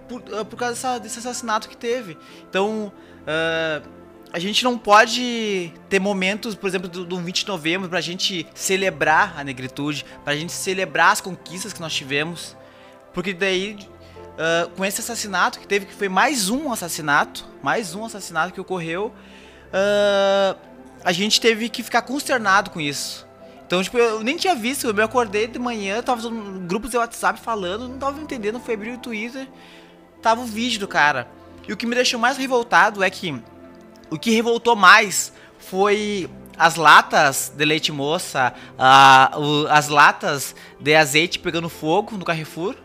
[0.09, 2.17] por, uh, por causa dessa, desse assassinato que teve.
[2.49, 3.87] Então, Uh,
[4.33, 8.47] a gente não pode ter momentos, por exemplo, do, do 20 de novembro pra gente
[8.55, 12.55] celebrar a negritude, pra gente celebrar as conquistas que nós tivemos.
[13.13, 18.05] Porque daí, uh, com esse assassinato que teve, que foi mais um assassinato, mais um
[18.05, 19.13] assassinato que ocorreu,
[19.67, 20.57] uh,
[21.03, 23.27] a gente teve que ficar consternado com isso.
[23.67, 26.97] Então, tipo, eu nem tinha visto, eu me acordei de manhã, tava em grupos de
[26.97, 29.47] WhatsApp falando, não tava entendendo, foi abrir o Twitter,
[30.21, 31.27] tava o vídeo do cara.
[31.67, 33.41] E o que me deixou mais revoltado é que
[34.09, 38.53] o que revoltou mais foi as latas de leite moça,
[39.37, 42.75] o, as latas de azeite pegando fogo no Carrefour,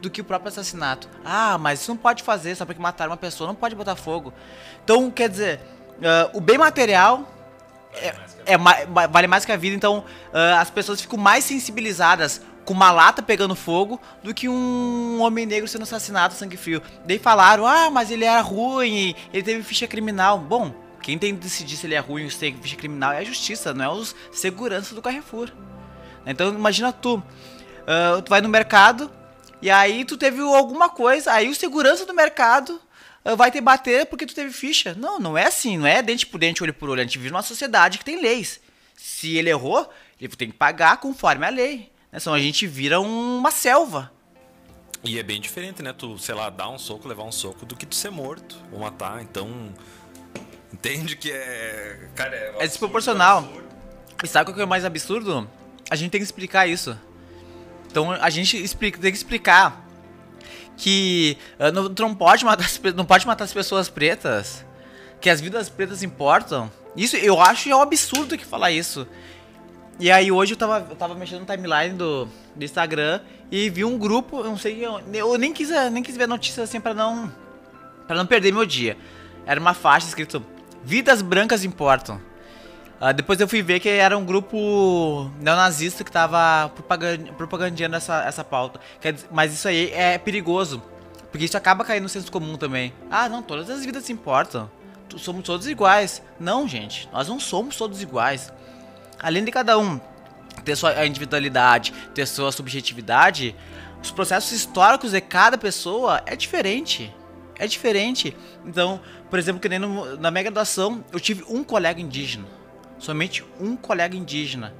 [0.00, 1.08] do que o próprio assassinato.
[1.24, 4.32] Ah, mas isso não pode fazer só porque mataram uma pessoa, não pode botar fogo.
[4.82, 5.60] Então, quer dizer,
[5.98, 7.28] uh, o bem material
[7.92, 8.14] é,
[8.46, 12.40] é, vale mais que a vida, então uh, as pessoas ficam mais sensibilizadas
[12.70, 16.80] com uma lata pegando fogo do que um homem negro sendo assassinado sangue frio.
[17.04, 20.38] Daí falaram, ah, mas ele era ruim, ele teve ficha criminal.
[20.38, 23.18] Bom, quem tem que decidir se ele é ruim ou se tem ficha criminal é
[23.18, 25.50] a justiça, não é os seguranças do Carrefour.
[26.24, 29.10] Então imagina tu, uh, tu vai no mercado
[29.60, 32.80] e aí tu teve alguma coisa, aí o segurança do mercado
[33.24, 34.94] uh, vai te bater porque tu teve ficha.
[34.94, 37.00] Não, não é assim, não é dente por dente, olho por olho.
[37.00, 38.60] A gente vive numa sociedade que tem leis.
[38.94, 41.90] Se ele errou, ele tem que pagar conforme a lei.
[42.12, 42.18] Né?
[42.18, 44.10] Senão a gente vira uma selva.
[45.02, 45.92] E é bem diferente, né?
[45.92, 48.80] Tu, sei lá, dar um soco, levar um soco, do que tu ser morto ou
[48.80, 49.22] matar.
[49.22, 49.72] Então.
[50.72, 52.08] Entende que é.
[52.14, 52.54] Cara, é.
[52.58, 53.48] É desproporcional.
[54.22, 55.48] E sabe o que é o mais absurdo?
[55.90, 56.96] A gente tem que explicar isso.
[57.90, 59.84] Então a gente explica, tem que explicar
[60.76, 64.64] que uh, não, tu não pode matar as, não pode matar as pessoas pretas,
[65.20, 66.70] que as vidas pretas importam.
[66.96, 69.06] Isso eu acho é um absurdo que falar isso.
[70.00, 73.20] E aí hoje eu tava, eu tava mexendo no timeline do, do Instagram
[73.52, 76.68] e vi um grupo, eu não sei, eu, eu nem quis nem quis ver notícias
[76.68, 77.30] assim para não
[78.06, 78.96] para não perder meu dia.
[79.46, 80.42] Era uma faixa escrito
[80.82, 82.20] Vidas brancas importam.
[83.00, 86.70] Uh, depois eu fui ver que era um grupo neonazista que tava
[87.36, 88.80] propagandeando essa, essa pauta.
[89.30, 90.82] Mas isso aí é perigoso.
[91.30, 92.92] Porque isso acaba caindo no senso comum também.
[93.10, 94.70] Ah, não, todas as vidas importam.
[95.16, 96.22] Somos todos iguais.
[96.38, 98.52] Não, gente, nós não somos todos iguais.
[99.22, 100.00] Além de cada um
[100.64, 103.54] ter sua individualidade, ter sua subjetividade,
[104.02, 107.14] os processos históricos de cada pessoa é diferente.
[107.58, 108.34] É diferente.
[108.64, 112.46] Então, por exemplo, que nem no, na minha graduação, eu tive um colega indígena.
[112.98, 114.74] Somente um colega indígena.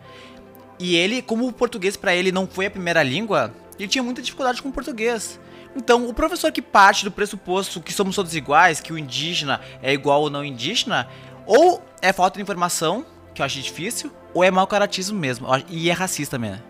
[0.78, 4.22] E ele, como o português para ele não foi a primeira língua, ele tinha muita
[4.22, 5.38] dificuldade com o português.
[5.76, 9.92] Então, o professor que parte do pressuposto que somos todos iguais, que o indígena é
[9.92, 11.06] igual ou não indígena,
[11.46, 15.46] ou é falta de informação, que eu acho difícil, ou é mau caratismo mesmo.
[15.68, 16.62] E é racista mesmo.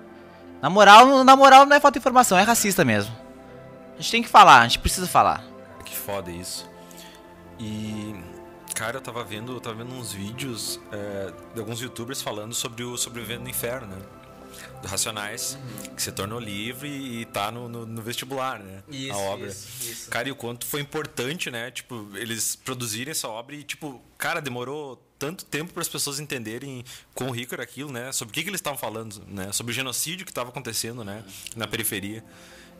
[0.63, 3.15] Na moral, na moral não é falta de informação, é racista mesmo.
[3.95, 5.45] A gente tem que falar, a gente precisa falar.
[5.85, 6.69] Que foda isso.
[7.59, 8.15] E
[8.81, 12.83] cara, eu tava vendo, eu tava vendo uns vídeos é, de alguns youtubers falando sobre
[12.83, 14.03] o sobrevivendo no inferno, né?
[14.81, 15.95] Do Racionais, uhum.
[15.95, 18.83] que se tornou livre e tá no, no, no vestibular, né?
[18.89, 19.49] Isso, a obra.
[19.49, 20.11] Isso, isso.
[20.11, 21.71] Cara, e o quanto foi importante, né?
[21.71, 26.83] Tipo, eles produzirem essa obra e, tipo, cara, demorou tanto tempo para as pessoas entenderem
[27.15, 28.11] quão rico era aquilo, né?
[28.11, 29.53] Sobre o que, que eles estavam falando, né?
[29.53, 31.23] Sobre o genocídio que estava acontecendo, né?
[31.55, 32.25] Na periferia.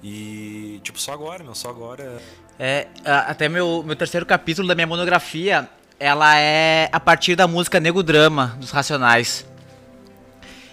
[0.03, 2.21] E, tipo, só agora, meu, só agora.
[2.59, 7.79] É, até meu, meu terceiro capítulo da minha monografia, ela é a partir da música
[7.79, 9.45] Nego Drama, dos Racionais.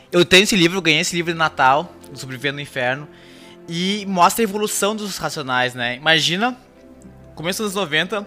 [0.09, 3.09] Eu tenho esse livro, eu ganhei esse livro de Natal, Sobrevivendo no Inferno,
[3.67, 5.97] e mostra a evolução dos Racionais, né?
[5.97, 6.57] Imagina,
[7.35, 8.25] começo dos 90,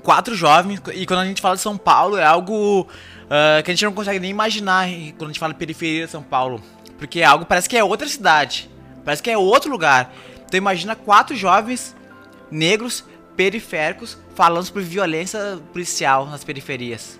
[0.00, 3.74] quatro jovens, e quando a gente fala de São Paulo é algo uh, que a
[3.74, 6.60] gente não consegue nem imaginar quando a gente fala periferia de São Paulo.
[6.98, 8.70] Porque é algo, parece que é outra cidade,
[9.04, 10.12] parece que é outro lugar.
[10.46, 11.96] Então imagina quatro jovens
[12.50, 13.04] negros
[13.36, 17.18] periféricos falando sobre violência policial nas periferias.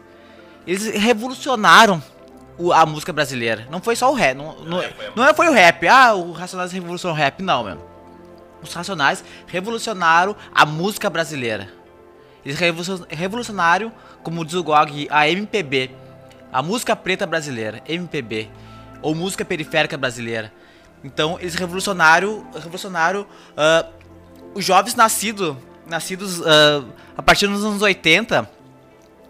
[0.67, 2.03] Eles revolucionaram
[2.75, 3.67] a música brasileira.
[3.71, 4.37] Não foi só o rap.
[4.37, 4.83] Não, não,
[5.17, 5.89] não foi o rap.
[5.89, 7.43] Ah, o Racionais revolucionou o rap.
[7.43, 7.91] Não, meu.
[8.63, 11.69] Os Racionais revolucionaram a música brasileira.
[12.45, 12.59] Eles
[13.09, 15.91] revolucionaram, como diz o GOG, a MPB.
[16.53, 17.83] A música preta brasileira.
[17.87, 18.49] MPB.
[19.03, 20.53] Ou música periférica brasileira.
[21.03, 23.91] Então, eles revolucionaram, revolucionaram uh,
[24.55, 25.57] os jovens nascidos
[25.91, 28.49] nascidos uh, a partir dos anos 80,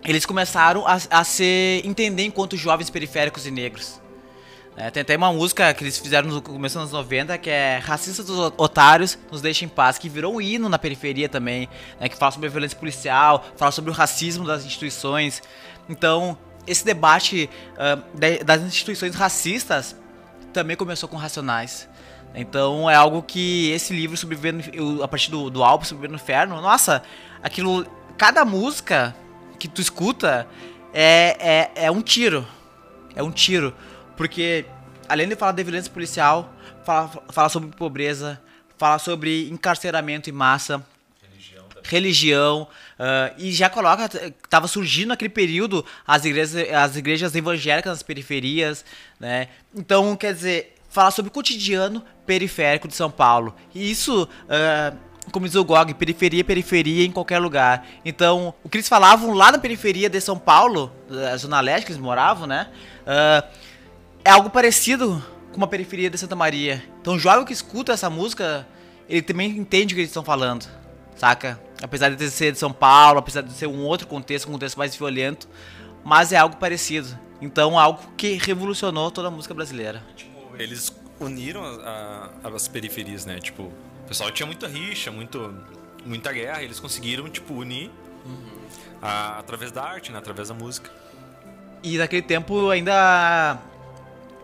[0.04, 3.99] eles começaram a, a se entender enquanto jovens periféricos e negros.
[4.76, 7.78] É, tem até uma música que eles fizeram no começo dos anos 90 que é
[7.78, 12.08] Racista dos Otários Nos Deixa em Paz, que virou um hino na periferia também, né,
[12.08, 15.42] que fala sobre a violência policial, fala sobre o racismo das instituições.
[15.88, 19.96] Então, esse debate uh, das instituições racistas
[20.52, 21.88] também começou com Racionais.
[22.34, 26.60] Então é algo que esse livro sobrevivendo a partir do, do álbum Sobrevivendo no Inferno,
[26.60, 27.02] nossa,
[27.42, 27.86] aquilo.
[28.16, 29.16] Cada música
[29.58, 30.46] que tu escuta
[30.92, 32.46] é, é, é um tiro.
[33.16, 33.74] É um tiro.
[34.16, 34.64] Porque
[35.08, 36.52] além de falar de violência policial,
[36.84, 38.40] fala, fala sobre pobreza,
[38.78, 40.84] fala sobre encarceramento em massa,
[41.82, 42.68] religião,
[42.98, 48.84] uh, e já coloca, estava surgindo naquele período as igrejas, as igrejas evangélicas nas periferias,
[49.18, 49.48] né?
[49.74, 53.54] Então, quer dizer, falar sobre o cotidiano periférico de São Paulo.
[53.74, 54.96] E isso, uh,
[55.32, 57.86] como diz o Gog, periferia, periferia em qualquer lugar.
[58.04, 61.92] Então, o que eles falavam lá na periferia de São Paulo, da Zona Leste que
[61.92, 62.68] eles moravam, né?
[63.02, 63.59] Uh,
[64.24, 66.82] é algo parecido com uma periferia de Santa Maria.
[67.00, 68.66] Então, o jovem que escuta essa música,
[69.08, 70.68] ele também entende o que eles estão falando,
[71.16, 71.60] saca?
[71.82, 74.94] Apesar de ser de São Paulo, apesar de ser um outro contexto, um contexto mais
[74.94, 75.48] violento,
[76.04, 77.18] mas é algo parecido.
[77.40, 80.02] Então, algo que revolucionou toda a música brasileira.
[80.14, 83.38] Tipo, eles uniram a, a, as periferias, né?
[83.38, 85.54] Tipo, o pessoal tinha muita rixa, muito,
[86.04, 87.90] muita guerra, eles conseguiram, tipo, unir
[88.26, 88.60] uhum.
[89.00, 90.18] a, através da arte, né?
[90.18, 90.90] Através da música.
[91.82, 93.58] E naquele tempo ainda.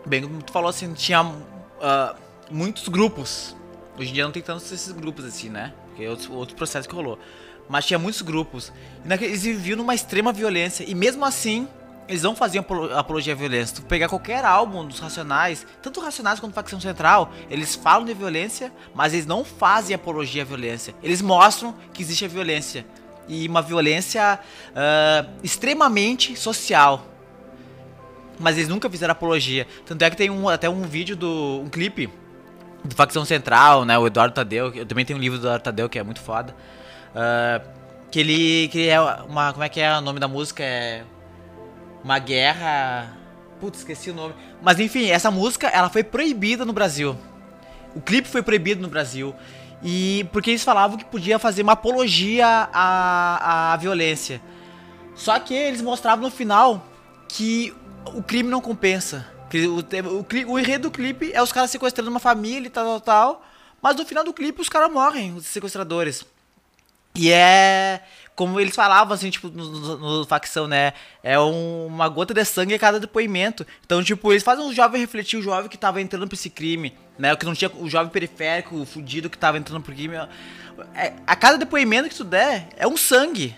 [0.07, 2.15] Bem, tu falou assim, tinha uh,
[2.49, 3.53] muitos grupos.
[3.99, 5.73] Hoje em dia não tem tantos esses grupos assim, né?
[5.87, 7.19] Porque é outro, outro processo que rolou.
[7.67, 8.71] Mas tinha muitos grupos.
[9.03, 10.85] E naquele, eles viviam numa extrema violência.
[10.87, 11.67] E mesmo assim,
[12.07, 12.65] eles não faziam
[12.95, 13.75] apologia à violência.
[13.75, 18.71] Tu pegar qualquer álbum dos Racionais, tanto Racionais quanto Facção Central, eles falam de violência,
[18.95, 20.95] mas eles não fazem apologia à violência.
[21.03, 22.85] Eles mostram que existe a violência.
[23.27, 24.39] E uma violência
[24.71, 27.16] uh, extremamente social.
[28.39, 29.67] Mas eles nunca fizeram apologia.
[29.85, 31.61] Tanto é que tem um, até um vídeo do.
[31.63, 32.09] um clipe
[32.83, 33.97] do Facção Central, né?
[33.97, 34.73] O Eduardo Tadeu.
[34.73, 36.55] Eu também tenho um livro do Eduardo Tadeu que é muito foda.
[37.11, 37.67] Uh,
[38.11, 38.67] que ele.
[38.69, 39.51] Que é uma.
[39.53, 40.63] Como é que é o nome da música?
[40.63, 41.03] É.
[42.03, 43.17] Uma guerra.
[43.59, 44.35] Putz, esqueci o nome.
[44.61, 47.17] Mas enfim, essa música ela foi proibida no Brasil.
[47.95, 49.33] O clipe foi proibido no Brasil.
[49.83, 54.41] E porque eles falavam que podia fazer uma apologia à, à violência.
[55.15, 56.85] Só que eles mostravam no final
[57.27, 57.73] que
[58.15, 59.25] o crime não compensa.
[59.53, 63.01] O, o, o enredo do clipe é os caras sequestrando uma família e tal, tal,
[63.01, 63.47] tal.
[63.81, 66.25] Mas no final do clipe os caras morrem, os sequestradores.
[67.15, 68.03] E é.
[68.35, 70.93] Como eles falavam, assim, tipo, no, no, no facção, né?
[71.23, 73.65] É um, uma gota de sangue a cada depoimento.
[73.83, 76.93] Então, tipo, eles fazem o jovem refletir o jovem que tava entrando pra esse crime,
[77.17, 77.33] né?
[77.33, 77.71] O que não tinha.
[77.79, 80.15] O jovem periférico, o fudido que tava entrando pro crime.
[80.93, 83.55] É, a cada depoimento que tu der, é um sangue.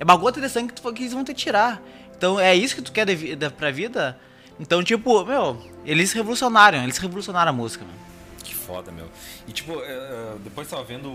[0.00, 1.82] É uma gota de sangue que, tu, que eles vão ter que tirar.
[2.22, 4.16] Então, é isso que tu quer de, de, pra vida?
[4.60, 7.96] Então, tipo, meu, eles revolucionaram, eles revolucionaram a música, meu.
[8.44, 9.08] Que foda, meu.
[9.48, 11.10] E, tipo, uh, depois tava vendo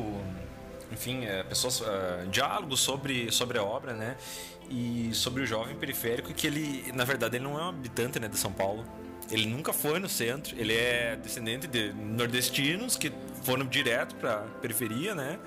[0.91, 1.81] enfim, é, pessoas,
[2.29, 4.17] diálogos sobre, sobre a obra, né?
[4.69, 8.27] E sobre o jovem periférico, que ele, na verdade, ele não é um habitante né,
[8.27, 8.83] de São Paulo.
[9.31, 15.15] Ele nunca foi no centro, ele é descendente de nordestinos que foram direto pra periferia,
[15.15, 15.39] né?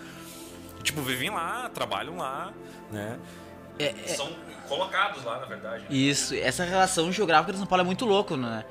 [0.79, 2.51] E, tipo, vivem lá, trabalham lá,
[2.91, 3.19] né?
[3.83, 4.09] É, é...
[4.09, 4.31] São
[4.69, 5.85] colocados lá, na verdade.
[5.91, 8.65] Isso, essa relação geográfica de São Paulo é muito louco, né?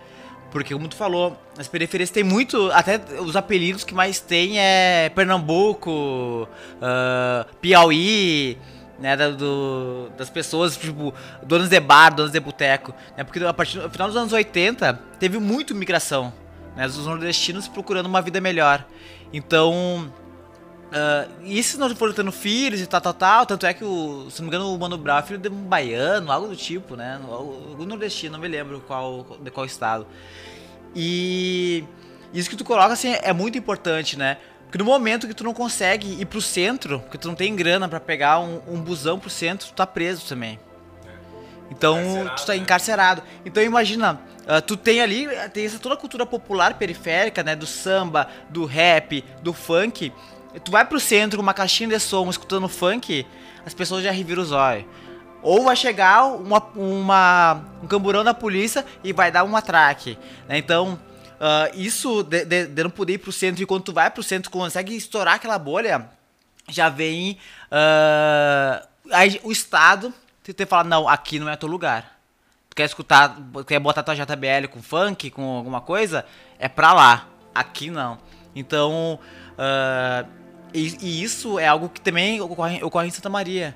[0.51, 2.71] Porque, como tu falou, as periferias tem muito.
[2.71, 8.57] Até os apelidos que mais tem é Pernambuco, uh, Piauí,
[8.97, 9.15] né?
[9.15, 12.95] Da, do, das pessoas, tipo, donos de bar, donos de boteco.
[13.15, 16.33] Né, porque a partir do final dos anos 80 teve muito migração.
[16.75, 18.83] Né, os nordestinos procurando uma vida melhor.
[19.31, 20.11] Então.
[20.89, 24.27] Uh, e se não foram tendo filhos e tal, tal, tal, tanto é que o,
[24.31, 26.95] se não me engano, o Mano Brown é filho de um baiano, algo do tipo,
[26.95, 27.19] né?
[27.27, 30.07] O, nordestino, não me lembro qual, de qual estado.
[30.95, 31.83] E
[32.33, 34.37] isso que tu coloca assim é muito importante, né?
[34.63, 37.87] Porque no momento que tu não consegue ir pro centro, que tu não tem grana
[37.87, 40.59] para pegar um, um busão pro centro, tu tá preso também.
[41.71, 41.97] Então,
[42.35, 42.59] tu tá né?
[42.59, 43.21] encarcerado.
[43.45, 47.55] Então, imagina, uh, tu tem ali, tem essa toda a cultura popular periférica, né?
[47.55, 50.11] Do samba, do rap, do funk.
[50.63, 53.25] Tu vai pro centro com uma caixinha de som, escutando funk,
[53.65, 54.85] as pessoas já reviram os olhos.
[55.41, 60.17] Ou vai chegar uma, uma, um camburão da polícia e vai dar um atraque.
[60.47, 60.57] Né?
[60.57, 60.99] Então,
[61.39, 64.23] uh, isso de, de, de, não poder ir pro centro, e quando tu vai pro
[64.23, 66.09] centro, consegue estourar aquela bolha,
[66.67, 67.37] já vem
[67.71, 72.19] uh, aí, o Estado te, te fala, não, aqui não é teu lugar.
[72.69, 76.25] Tu quer escutar, quer botar tua JBL com funk, com alguma coisa,
[76.57, 77.27] é pra lá.
[77.53, 78.17] Aqui não.
[78.55, 79.19] Então,
[79.53, 80.38] uh,
[80.73, 83.75] e, e, isso é algo que também ocorre, ocorre em Santa Maria,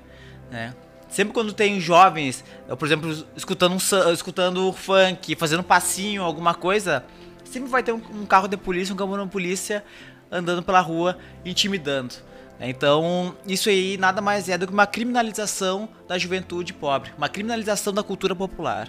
[0.50, 0.74] né?
[1.08, 2.44] Sempre quando tem jovens,
[2.78, 7.04] por exemplo, escutando, um, escutando funk, fazendo passinho, alguma coisa,
[7.44, 9.84] sempre vai ter um, um carro de polícia, um caminhão de polícia
[10.30, 12.14] andando pela rua, intimidando.
[12.58, 17.92] Então, isso aí nada mais é do que uma criminalização da juventude pobre, uma criminalização
[17.92, 18.88] da cultura popular.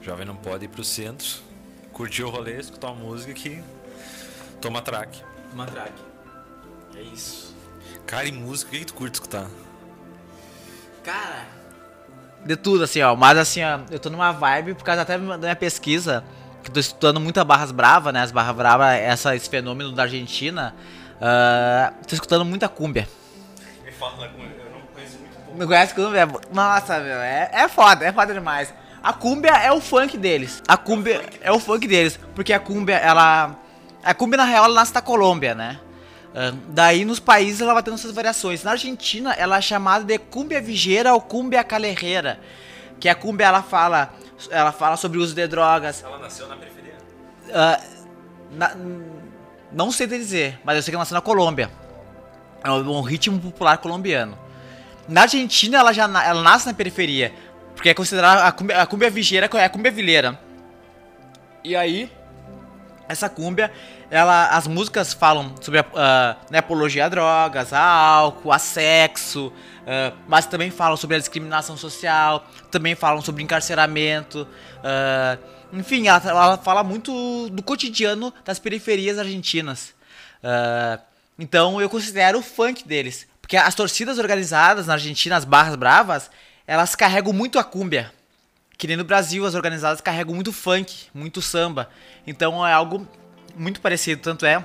[0.00, 1.26] O jovem não pode ir pro centro,
[1.92, 3.62] curtir o rolê, escutar uma música que
[4.60, 5.22] toma traque.
[5.50, 6.07] Toma traque.
[6.98, 7.54] É isso.
[8.06, 9.46] Cara, e música, o que, que tu curte escutar?
[11.04, 11.46] Cara,
[12.44, 13.14] de tudo, assim, ó.
[13.14, 16.24] Mas assim, ó, eu tô numa vibe, por causa até da minha pesquisa,
[16.62, 18.22] que tô estudando muito a Barras Brava, né?
[18.22, 20.74] As Barras Brava, essa, esse fenômeno da Argentina.
[21.16, 23.08] Uh, tô escutando muita cúmbia.
[23.84, 25.58] Me fala cúmbia, eu não conheço muito pouco.
[25.58, 26.28] Não conhece cúmbia?
[26.52, 28.72] Nossa, meu, é, é foda, é foda demais.
[29.02, 30.62] A cúmbia é o funk deles.
[30.66, 33.56] A cúmbia é o funk deles, porque a cúmbia, ela...
[34.02, 35.78] A cúmbia, na real, ela nasce da Colômbia, né?
[36.28, 38.62] Uh, daí nos países ela vai tendo essas variações.
[38.62, 42.38] Na Argentina ela é chamada de cumbia vigeira ou cumbia calerreira,
[43.00, 44.12] que a cumbia ela fala,
[44.50, 46.02] ela fala sobre o uso de drogas.
[46.04, 46.94] Ela nasceu na periferia?
[47.48, 47.98] Uh,
[48.52, 48.76] na,
[49.72, 51.70] não sei dizer, mas eu sei que ela nasceu na Colômbia.
[52.62, 54.36] É um ritmo popular colombiano.
[55.08, 57.32] Na Argentina ela já ela nasce na periferia,
[57.74, 60.38] porque é considerada a cumbia, a cumbia vigeira é a cumbia vileira.
[61.64, 62.10] E aí
[63.08, 63.72] essa cúmbia,
[64.10, 69.46] ela, as músicas falam sobre a uh, né, apologia a drogas, a álcool, a sexo,
[69.48, 74.46] uh, mas também falam sobre a discriminação social, também falam sobre encarceramento.
[74.78, 79.94] Uh, enfim, ela, ela, fala muito do cotidiano das periferias argentinas.
[81.38, 86.30] então eu considero o funk deles, porque as torcidas organizadas na Argentina, as barras bravas,
[86.66, 88.12] elas carregam muito a cúmbia.
[88.78, 91.90] Que nem no Brasil, as organizadas carregam muito funk, muito samba.
[92.24, 93.06] Então é algo
[93.56, 94.22] muito parecido.
[94.22, 94.64] Tanto é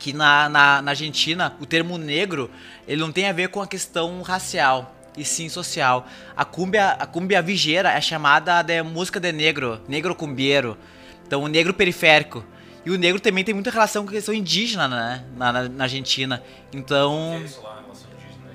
[0.00, 2.50] que na, na, na, Argentina o termo negro
[2.88, 6.08] ele não tem a ver com a questão racial e sim social.
[6.36, 10.76] A cumbia, a cumbia vigeira é chamada de música de negro, negro cumbiero.
[11.24, 12.44] Então o negro periférico.
[12.84, 15.24] E o negro também tem muita relação com a questão indígena, né?
[15.36, 16.42] Na, na, na Argentina.
[16.72, 17.34] Então.
[17.34, 18.50] É isso lá, relação indígena?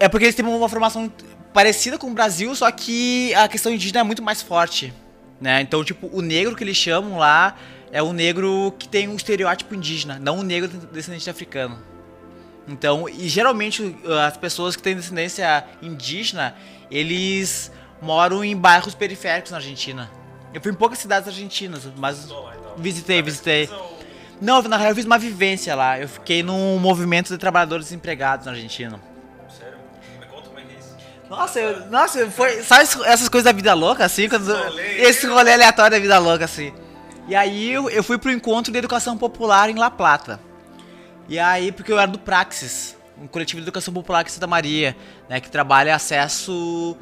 [0.00, 1.10] É porque eles têm uma formação
[1.58, 4.94] parecida com o Brasil, só que a questão indígena é muito mais forte.
[5.40, 5.60] Né?
[5.60, 7.56] Então, tipo, o negro que eles chamam lá
[7.90, 11.76] é o negro que tem um estereótipo indígena, não o negro descendente africano.
[12.68, 16.54] Então, e geralmente as pessoas que têm descendência indígena,
[16.92, 20.08] eles moram em bairros periféricos na Argentina.
[20.54, 22.52] Eu fui em poucas cidades argentinas, mas então.
[22.76, 23.68] visitei, visitei.
[24.40, 25.98] Não, na real eu fiz uma vivência lá.
[25.98, 29.07] Eu fiquei num movimento de trabalhadores desempregados na Argentina.
[31.28, 32.62] Nossa, eu, nossa, foi.
[32.62, 34.28] Sabe es- essas coisas da vida louca, assim?
[34.28, 34.50] Quando,
[34.96, 36.72] esse rolê aleatório da vida louca, assim.
[37.26, 40.40] E aí eu, eu fui pro encontro de educação popular em La Plata.
[41.28, 44.46] E aí, porque eu era do Praxis, um coletivo de educação popular aqui em Santa
[44.46, 44.96] Maria,
[45.28, 45.38] né?
[45.40, 46.96] Que trabalha acesso.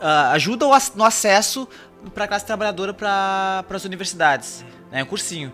[0.00, 1.66] ah, ajuda no acesso
[2.14, 4.64] pra classe trabalhadora para as universidades.
[4.90, 5.52] Né, um cursinho.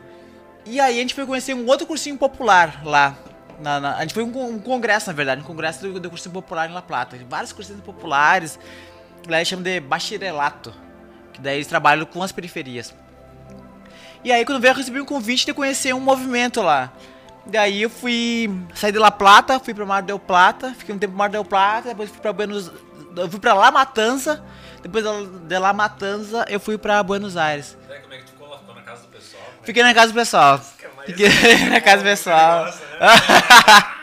[0.65, 3.17] E aí a gente foi conhecer um outro cursinho popular lá.
[3.61, 6.33] Na- na- a gente foi um, um congresso, na verdade, um congresso do, do cursinho
[6.33, 7.17] popular em La Plata.
[7.29, 8.59] Vários cursinhos populares,
[9.23, 10.73] que lá eles chamam de bachillerato,
[11.33, 12.95] que daí eles trabalham com as periferias.
[14.25, 16.93] E aí quando veio eu recebi um convite de conhecer um movimento lá.
[17.47, 21.15] Daí eu fui saí de La Plata, fui para Mar del Plata, fiquei um tempo
[21.15, 22.73] em Mar del Plata, depois fui para Buenos
[23.17, 24.43] eu fui para La Matanza,
[24.83, 27.77] depois de La Matanza eu fui para Buenos Aires.
[27.89, 28.49] É, como é que tu ficou?
[28.59, 29.43] Ficou na casa do pessoal?
[29.63, 30.59] Fiquei na casa do pessoal.
[31.71, 32.65] na casa pessoal.
[32.65, 32.73] Né?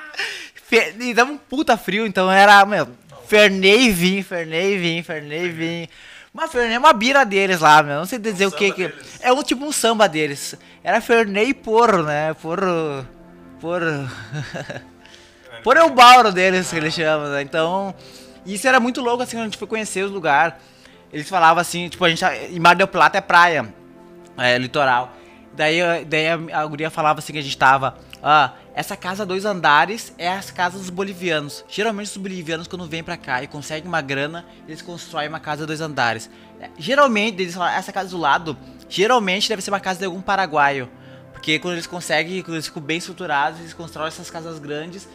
[1.00, 2.88] E dava um puta frio, então era, meu,
[3.28, 5.88] Fernei vinho, Fernei vinho, Fernei vinho.
[6.34, 7.98] Mas Fernei é uma bira deles lá, meu.
[7.98, 8.88] Não sei dizer o que samba que.
[8.88, 9.20] deles.
[9.22, 10.56] É um tipo um samba deles.
[10.84, 12.34] Era Fernei Porro, né?
[12.34, 13.08] Porro.
[13.62, 14.10] Porro.
[15.64, 17.42] Porro é o Bauro deles que eles chamam, né?
[17.44, 17.94] Então.
[18.46, 20.56] Isso era muito louco, assim, quando a gente foi conhecer os lugares.
[21.14, 22.26] Eles falavam assim, tipo, a gente.
[22.26, 23.72] Em Mar del Plata é praia.
[24.38, 25.16] É, litoral.
[25.56, 27.98] Daí, eh, daí a, a guria falava assim que a gente tava.
[28.22, 31.64] Ah, essa casa dois andares é as casas dos bolivianos.
[31.70, 35.68] Geralmente os bolivianos, quando vêm pra cá e conseguem uma grana, eles constroem uma casa
[35.68, 36.30] dois andares.
[36.60, 38.58] É, Geralmente, eles falam, essa casa do lado,
[38.90, 40.90] geralmente deve ser uma casa de algum paraguaio.
[41.34, 45.08] Porque quando eles conseguem, quando eles ficam bem estruturados, eles constroem essas casas grandes.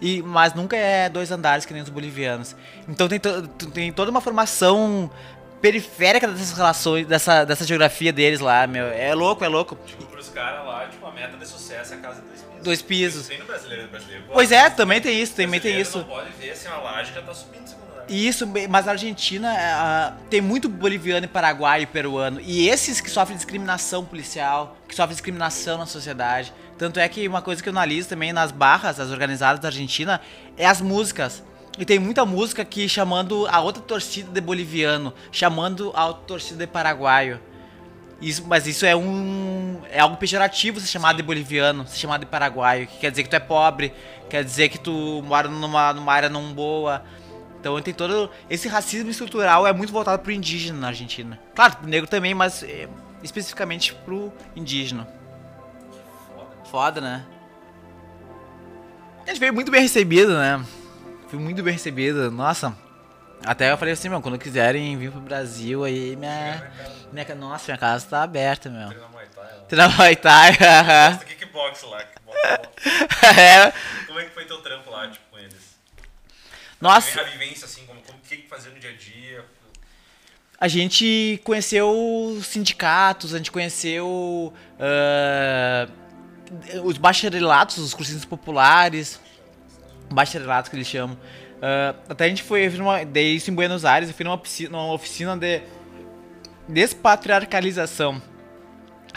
[0.00, 2.54] E, mas nunca é dois andares que nem os bolivianos.
[2.86, 5.10] Então tem, to- tem toda uma formação
[5.66, 8.86] periférica dessas relações, dessa, dessa geografia deles lá, meu.
[8.86, 9.76] É louco, é louco.
[9.84, 12.62] Tipo, pros caras lá, tipo, a meta de sucesso é a casa de dois pisos.
[12.62, 13.26] Dois pisos.
[13.26, 14.24] Tem no brasileiro, no brasileiro.
[14.32, 15.98] Pois é, também tem isso, também tem isso.
[15.98, 20.40] não pode ver assim, que ela tá subindo segundo Isso, mas a Argentina ah, tem
[20.40, 22.40] muito boliviano e paraguaio e peruano.
[22.40, 26.52] E esses que sofrem discriminação policial, que sofrem discriminação na sociedade.
[26.78, 30.20] Tanto é que uma coisa que eu analiso também nas barras, as organizadas da Argentina,
[30.56, 31.42] é as músicas.
[31.78, 36.66] E tem muita música que chamando a outra torcida de boliviano, chamando a outra torcida
[36.66, 37.38] de paraguaio.
[38.20, 39.82] Isso, mas isso é um.
[39.90, 42.86] É algo pejorativo ser chamado de boliviano, ser chamado de paraguaio.
[42.86, 43.92] Que quer dizer que tu é pobre,
[44.30, 47.02] quer dizer que tu mora numa, numa área não boa.
[47.60, 48.30] Então tem todo.
[48.48, 51.38] Esse racismo estrutural é muito voltado pro indígena na Argentina.
[51.54, 52.88] Claro, pro negro também, mas é,
[53.22, 55.06] especificamente pro indígena.
[56.32, 56.48] Foda.
[56.70, 57.26] Foda, né?
[59.24, 60.64] A gente veio muito bem recebido, né?
[61.28, 62.30] Fui muito bem recebido.
[62.30, 62.76] Nossa.
[63.44, 66.72] Até eu falei assim, meu, quando quiserem vir pro Brasil aí, minha.
[67.12, 68.88] minha nossa, minha casa tá aberta, meu.
[69.68, 70.52] Treina Muay Thai.
[70.52, 72.00] Gosta de kickbox lá.
[73.38, 73.72] é.
[74.06, 75.76] Como é que foi teu trampo lá, tipo, com eles?
[76.80, 79.44] Nossa, A vivência, assim, como, como, o que fazia no dia a dia?
[80.58, 85.86] a gente conheceu sindicatos, a gente conheceu ah,
[86.82, 89.20] os bacharelatos, os cursinhos populares,
[90.10, 91.16] bacharelatos que eles chamam.
[91.60, 94.70] Ah, até a gente foi, eu dei isso em Buenos Aires, eu fui numa oficina,
[94.70, 95.62] numa oficina de
[96.68, 98.20] despatriarcalização.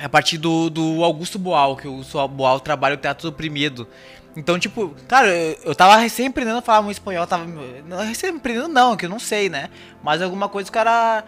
[0.01, 3.87] A partir do, do Augusto Boal, que o Boal trabalha o teatro oprimido.
[4.35, 7.45] Então, tipo, cara, eu, eu tava recém aprendendo a falar muito espanhol, tava.
[7.85, 9.69] Não, recém aprendendo não, que eu não sei, né?
[10.01, 11.25] Mas alguma coisa o cara,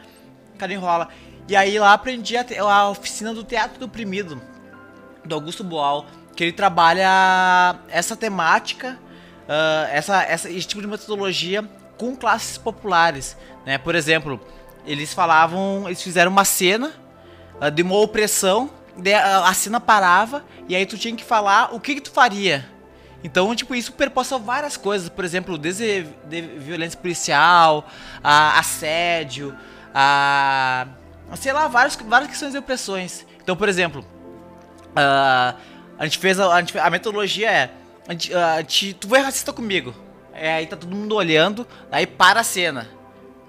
[0.56, 1.10] o cara enrola.
[1.50, 4.42] E aí lá aprendi a, a oficina do teatro do oprimido,
[5.26, 8.98] do Augusto Boal, que ele trabalha essa temática,
[9.54, 11.62] ah, essa, essa, esse tipo de metodologia
[11.97, 13.36] com classes populares,
[13.66, 13.78] né?
[13.78, 14.39] Por exemplo,
[14.86, 16.93] eles falavam, eles fizeram uma cena
[17.60, 21.76] ah, de uma opressão, daí a a cena parava e aí tu tinha que falar
[21.76, 22.66] o que, que tu faria.
[23.26, 27.86] Então, tipo, isso perpassa várias coisas, por exemplo, desde de violência policial,
[28.24, 29.54] a assédio,
[29.93, 30.88] a,
[31.30, 33.26] a sei lá, várias, várias questões de opressões.
[33.43, 34.02] Então, por exemplo,
[34.91, 35.58] uh,
[35.99, 37.72] a gente fez a, a, a metodologia é,
[38.08, 39.93] a gente, tu vai racista comigo,
[40.34, 42.89] é, aí tá todo mundo olhando, aí para a cena,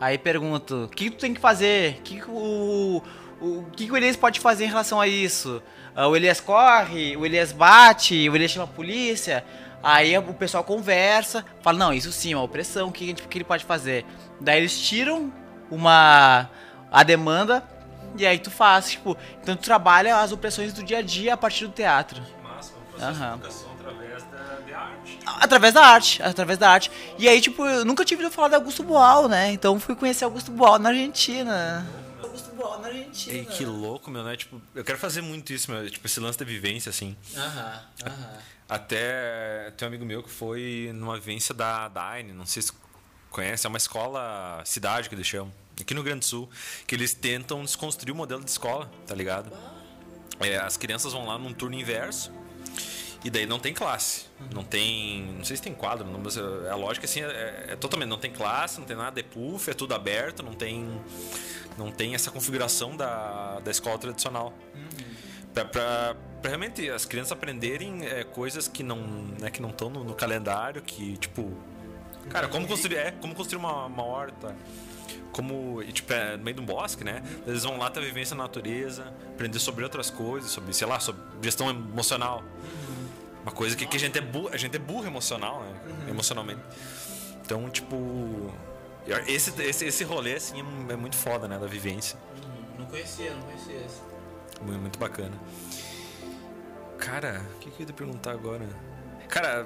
[0.01, 3.03] aí pergunto, o que tu tem que fazer, o que o,
[3.41, 5.63] o que, que o Elias pode fazer em relação a isso?
[5.97, 9.45] Uh, o Elias corre, o Elias bate, o Elias chama a polícia.
[9.83, 13.45] Aí o pessoal conversa, fala, não, isso sim, é uma opressão, o que, que ele
[13.45, 14.07] pode fazer?
[14.41, 15.33] Daí eles tiram
[15.69, 16.49] uma
[16.91, 17.65] a demanda
[18.17, 21.37] e aí tu faz, tipo, então tu trabalha as opressões do dia a dia a
[21.37, 22.23] partir do teatro.
[22.23, 23.72] Que massa, um processo uhum.
[25.41, 26.91] Através da arte, através da arte.
[27.19, 29.53] E aí, tipo, eu nunca tive ouvido falar de Augusto Boal, né?
[29.53, 31.87] Então fui conhecer Augusto Boal na Argentina.
[32.23, 33.39] Augusto Boal na Argentina.
[33.39, 34.37] E que louco, meu, né?
[34.37, 37.17] Tipo, eu quero fazer muito isso, meu, tipo, esse lance da vivência, assim.
[37.37, 38.39] Aham, aham.
[38.69, 42.73] Até tem um amigo meu que foi numa vivência da Dine, não sei se
[43.29, 46.49] conhece, é uma escola cidade que eles chamam, aqui no Rio Grande do Sul,
[46.87, 49.53] que eles tentam desconstruir o modelo de escola, tá ligado?
[50.41, 52.33] É, as crianças vão lá num turno inverso
[53.25, 56.75] e daí não tem classe, não tem, não sei se tem quadro, mas é, a
[56.75, 59.95] lógica assim é, é totalmente não tem classe, não tem nada de puff, é tudo
[59.95, 61.01] aberto, não tem
[61.77, 64.53] não tem essa configuração da, da escola tradicional.
[64.75, 65.13] Uhum.
[65.55, 68.99] Pra, pra, pra, realmente as crianças aprenderem é, coisas que não
[69.41, 71.53] né, que não estão no, no, calendário, que tipo.
[72.31, 74.57] Cara, como construir, é, como construir uma, uma horta.
[75.33, 77.23] Como, tipo, é, no meio de um bosque, né?
[77.47, 81.23] Eles vão lá ter vivência na natureza, aprender sobre outras coisas, sobre, sei lá, sobre
[81.43, 82.45] gestão emocional.
[83.43, 85.81] Uma coisa que, que a gente é burro, a gente é burro emocional, né?
[85.87, 86.09] Uhum.
[86.11, 86.61] Emocionalmente.
[87.45, 88.53] Então, tipo.
[89.27, 91.59] Esse, esse, esse rolê, assim, é, é muito foda, né?
[91.59, 92.17] Da vivência.
[92.79, 94.01] Não conhecia, não conhecia esse.
[94.63, 95.37] Muito bacana.
[96.99, 98.65] Cara, o que, que eu ia te perguntar agora?
[99.29, 99.65] Cara,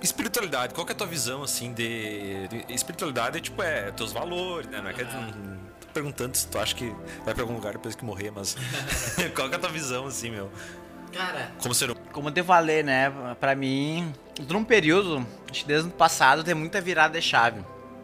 [0.00, 2.48] espiritualidade, qual que é a tua visão, assim, de...
[2.68, 4.80] Espiritualidade é, tipo, é teus valores, né?
[4.80, 5.02] Não é que...
[5.02, 6.94] Não tô perguntando se tu acha que
[7.24, 8.56] vai pra algum lugar depois que morrer, mas...
[9.34, 10.50] qual que é a tua visão, assim, meu?
[11.12, 11.52] Cara...
[11.60, 13.12] Como ser Como eu falei, né?
[13.38, 14.12] Pra mim,
[14.48, 17.62] num período, acho que desde o ano passado, tem muita virada de chave.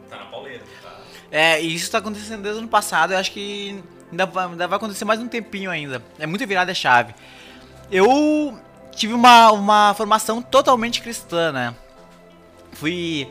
[0.08, 0.96] Tá na pauleira, tá?
[1.30, 4.66] É, e isso tá acontecendo desde o ano passado, eu acho que Ainda vai, ainda
[4.66, 6.02] vai acontecer mais um tempinho ainda.
[6.18, 7.14] É muito virada chave.
[7.90, 8.58] Eu
[8.92, 11.74] tive uma, uma formação totalmente cristã, né?
[12.72, 13.28] Fui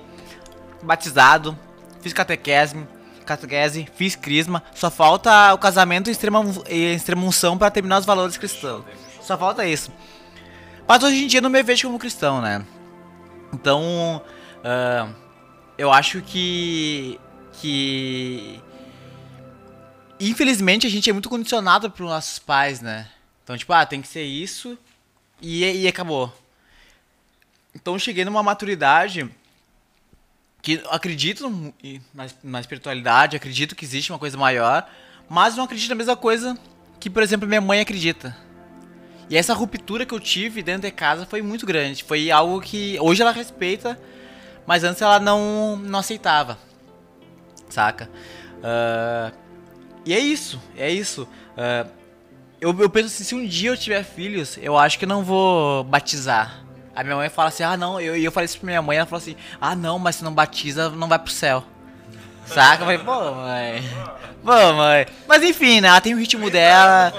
[0.81, 1.57] batizado,
[2.01, 2.75] fiz catequese,
[3.25, 4.63] catequese, fiz crisma.
[4.75, 8.83] Só falta o casamento em extrema, em extrema unção para terminar os valores cristãos.
[9.27, 9.91] Só falta isso.
[10.87, 12.65] Mas hoje em dia não me vejo como cristão, né?
[13.51, 14.23] Então,
[14.59, 15.13] uh,
[15.77, 17.19] eu acho que
[17.59, 18.61] que
[20.17, 23.09] infelizmente a gente é muito condicionado pelos nossos pais, né?
[23.43, 24.77] Então, tipo, ah, tem que ser isso
[25.41, 26.33] e, e acabou.
[27.75, 29.29] Então eu cheguei numa maturidade
[30.61, 31.73] que acredito
[32.13, 34.89] na, na espiritualidade, acredito que existe uma coisa maior,
[35.27, 36.57] mas não acredito na mesma coisa
[36.97, 38.46] que, por exemplo, minha mãe acredita.
[39.29, 42.03] E essa ruptura que eu tive dentro de casa foi muito grande.
[42.03, 43.99] Foi algo que hoje ela respeita,
[44.65, 46.57] mas antes ela não, não aceitava.
[47.69, 48.09] Saca?
[48.57, 49.35] Uh,
[50.05, 51.23] e é isso, é isso.
[51.57, 51.89] Uh,
[52.59, 55.83] eu, eu penso assim, se um dia eu tiver filhos, eu acho que não vou
[55.83, 56.63] batizar.
[56.95, 59.05] A minha mãe fala assim, ah não, eu, eu falei isso pra minha mãe, ela
[59.05, 61.63] falou assim, ah não, mas se não batiza, não vai pro céu.
[62.47, 62.83] Saca?
[62.83, 63.83] Eu falei, pô, mãe.
[64.43, 65.05] Pô, mãe.
[65.27, 65.89] Mas enfim, né?
[65.89, 67.13] Ela tem o ritmo dela.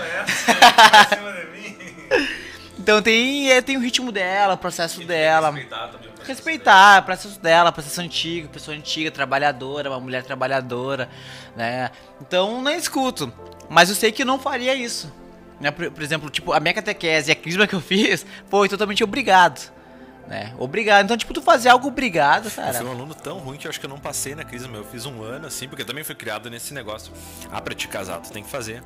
[2.89, 5.51] Então tem, é, tem o ritmo dela, o processo dela.
[5.51, 11.09] Respeitar também respeitar, processo dela, processo antigo, pessoa antiga, trabalhadora, uma mulher trabalhadora,
[11.57, 11.91] né?
[12.21, 13.33] Então nem escuto.
[13.69, 15.13] Mas eu sei que eu não faria isso.
[15.61, 15.71] Né?
[15.71, 19.03] Por, por exemplo, tipo, a minha catequese e a crisma que eu fiz foi totalmente
[19.05, 19.71] obrigado.
[20.27, 20.55] Né?
[20.59, 21.05] Obrigado.
[21.05, 22.71] Então, tipo, tu fazer algo obrigado, cara.
[22.71, 24.77] Eu fui um aluno tão ruim que eu acho que eu não passei na crisma.
[24.77, 27.13] Eu fiz um ano, assim, porque eu também fui criado nesse negócio.
[27.51, 28.83] Ah, pra te casar, tu tem que fazer.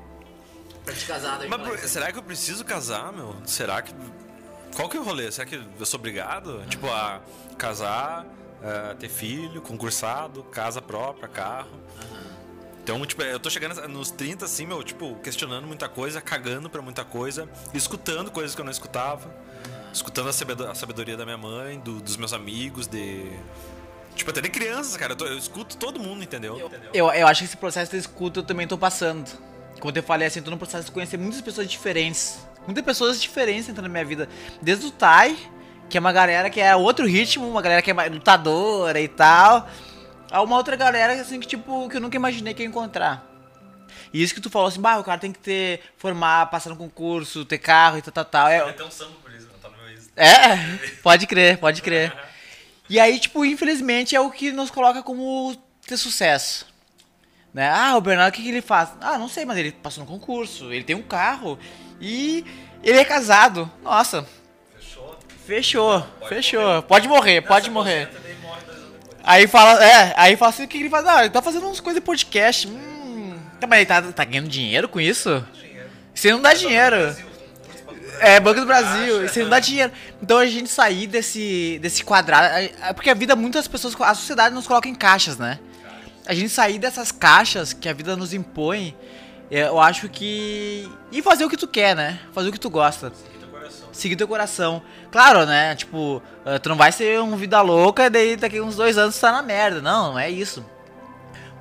[0.85, 3.37] Pra te casar, Mas será que eu preciso casar, meu?
[3.47, 3.95] Será que
[4.75, 5.31] qual que é o rolê?
[5.31, 6.57] Será que eu sou obrigado?
[6.57, 6.67] Uhum.
[6.67, 7.21] Tipo, a
[7.59, 8.27] casar,
[8.63, 11.71] a ter filho, concursado, casa própria, carro.
[11.71, 12.33] Uhum.
[12.83, 16.83] Então, tipo, eu tô chegando nos 30, assim, meu, tipo, questionando muita coisa, cagando pra
[16.83, 19.93] muita coisa, escutando coisas que eu não escutava, uhum.
[19.93, 23.31] escutando a sabedoria da minha mãe, do, dos meus amigos, de.
[24.17, 25.13] Tipo, até de crianças, cara.
[25.13, 26.59] Eu, tô, eu escuto todo mundo, entendeu?
[26.59, 29.31] Eu, eu, eu, acho que esse processo de escuta eu também tô passando.
[29.83, 33.21] Como eu falei, assim, eu tô no processo de conhecer muitas pessoas diferentes muitas pessoas
[33.21, 34.29] diferentes entrando na minha vida.
[34.61, 35.37] Desde o Tai,
[35.89, 39.69] que é uma galera que é outro ritmo, uma galera que é lutadora e tal.
[40.31, 43.29] A uma outra galera assim que tipo que eu nunca imaginei que ia encontrar.
[44.13, 46.77] E isso que tu falou assim, bah, o cara tem que ter formar, passar no
[46.77, 48.49] concurso, ter carro e tal, tal, tal.
[48.49, 49.93] É, tem um samba por isso, tá no meu.
[50.17, 52.13] É, pode crer, pode crer.
[52.91, 55.57] E aí, tipo, infelizmente é o que nos coloca como
[55.87, 56.67] ter sucesso.
[57.53, 57.71] Né?
[57.71, 58.91] Ah, o Bernardo, o que, que ele faz?
[59.01, 61.59] Ah, não sei, mas ele passou no concurso, ele tem um carro
[62.01, 62.45] e
[62.83, 63.71] ele é casado.
[63.83, 64.27] Nossa.
[64.79, 65.19] Fechou.
[65.47, 66.63] Fechou, pode fechou.
[66.63, 66.83] Morrer.
[66.83, 68.09] Pode morrer, pode morrer.
[69.25, 71.07] Aí fala, é, aí fala assim, o que, que ele faz?
[71.07, 72.67] Ah, ele tá fazendo umas coisas de podcast.
[72.67, 75.45] Hum, tá, mas ele tá, tá ganhando dinheiro com isso?
[75.55, 75.91] Dinheiro.
[76.15, 77.17] Isso não dá dinheiro.
[78.19, 79.93] É, Banco do Brasil, isso não dá dinheiro.
[80.21, 82.49] Então a gente sair desse, desse quadrado.
[82.95, 85.59] Porque a vida, muitas pessoas, a sociedade nos coloca em caixas, né?
[86.27, 88.97] A gente sair dessas caixas que a vida nos impõe,
[89.51, 90.91] é, eu acho que.
[91.11, 92.19] E fazer o que tu quer, né?
[92.33, 93.13] Fazer o que tu gosta.
[93.15, 93.89] Seguir teu coração.
[93.93, 94.83] Seguir teu coração.
[95.11, 95.75] Claro, né?
[95.75, 99.15] Tipo, eh, tu não vai ser um vida louca e daí daqui uns dois anos
[99.17, 99.83] tu tá na merda.
[99.83, 100.65] Não, não é isso.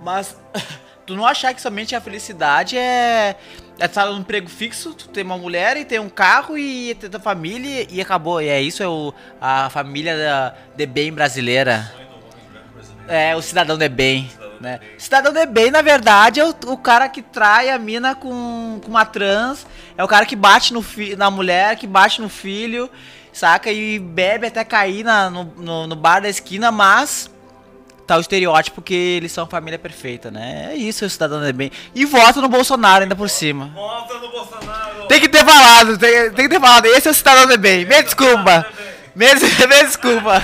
[0.02, 0.38] Mas
[1.06, 3.36] tu não achar que somente a felicidade é.
[3.78, 7.10] É estar num emprego fixo, tu ter uma mulher e ter um carro e ter
[7.10, 8.40] tua família e acabou.
[8.40, 11.92] E é isso, é o, a família da, de bem brasileira.
[13.08, 14.30] É, o cidadão de bem
[14.62, 14.80] né?
[14.98, 18.90] Cidadão de bem, na verdade, é o, o cara que trai a mina com, com
[18.90, 19.66] uma trans,
[19.98, 22.90] é o cara que bate no fi, na mulher, que bate no filho,
[23.34, 23.72] saca?
[23.72, 27.30] E bebe até cair na, no, no, no bar da esquina, mas
[28.06, 30.70] tá o estereótipo que eles são família perfeita, né?
[30.72, 31.72] É isso, o cidadão de bem.
[31.96, 33.72] E vota no Bolsonaro ainda por cima.
[33.74, 35.08] Vota no Bolsonaro!
[35.08, 36.86] Tem que ter falado, tem, tem que ter falado.
[36.86, 37.86] Esse é o cidadão de bem.
[37.86, 38.66] Me desculpa.
[39.16, 40.44] Me, me desculpa.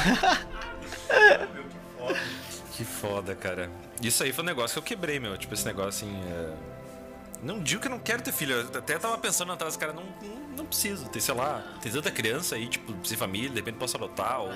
[2.72, 3.70] Que foda, cara.
[4.02, 5.38] Isso aí foi um negócio que eu quebrei, meu.
[5.38, 6.16] Tipo, esse negócio assim.
[6.30, 6.54] É...
[7.44, 8.56] Não digo que eu não quero ter filho.
[8.56, 11.08] Eu até tava pensando atrás, cara, não, não, não preciso.
[11.10, 14.42] Tem, sei lá, tem tanta criança aí, tipo, sem família, de repente posso adotar.
[14.42, 14.52] Ou,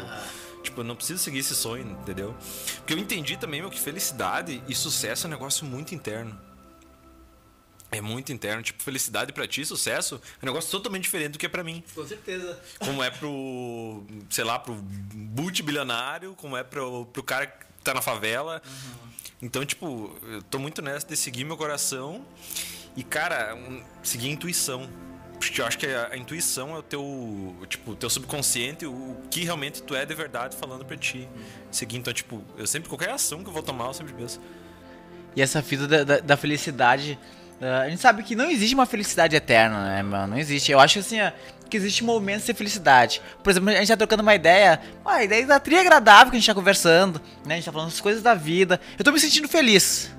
[0.61, 2.35] Tipo, eu não preciso seguir esse sonho, entendeu?
[2.77, 6.39] Porque eu entendi também, meu, que felicidade e sucesso é um negócio muito interno.
[7.91, 8.61] É muito interno.
[8.61, 11.83] Tipo, felicidade para ti, sucesso, é um negócio totalmente diferente do que é pra mim.
[11.93, 12.59] Com certeza.
[12.79, 14.75] Como é pro, sei lá, pro
[15.13, 17.51] multibilionário, como é pro, pro cara
[17.83, 18.61] tá na favela.
[18.65, 19.11] Uhum.
[19.41, 22.23] Então, tipo, eu tô muito nessa de seguir meu coração
[22.95, 24.87] e, cara, um, seguir a intuição.
[25.39, 29.43] Porque eu acho que a, a, intuição é o teu, tipo, teu subconsciente, o que
[29.43, 31.27] realmente tu é de verdade falando pra ti.
[31.71, 34.39] Seguir, então, tipo, eu sempre, qualquer ação que eu vou tomar, eu sempre penso.
[35.35, 37.17] E essa fita da, da, da felicidade,
[37.59, 40.33] uh, a gente sabe que não existe uma felicidade eterna, né, mano?
[40.33, 40.71] Não existe.
[40.71, 41.17] Eu acho assim,
[41.71, 43.21] que existe momentos de felicidade.
[43.41, 46.39] Por exemplo, a gente tá trocando uma ideia, uma ideia da trilha agradável que a
[46.39, 47.53] gente tá conversando, né?
[47.53, 48.79] A gente tá falando as coisas da vida.
[48.99, 50.11] Eu tô me sentindo feliz.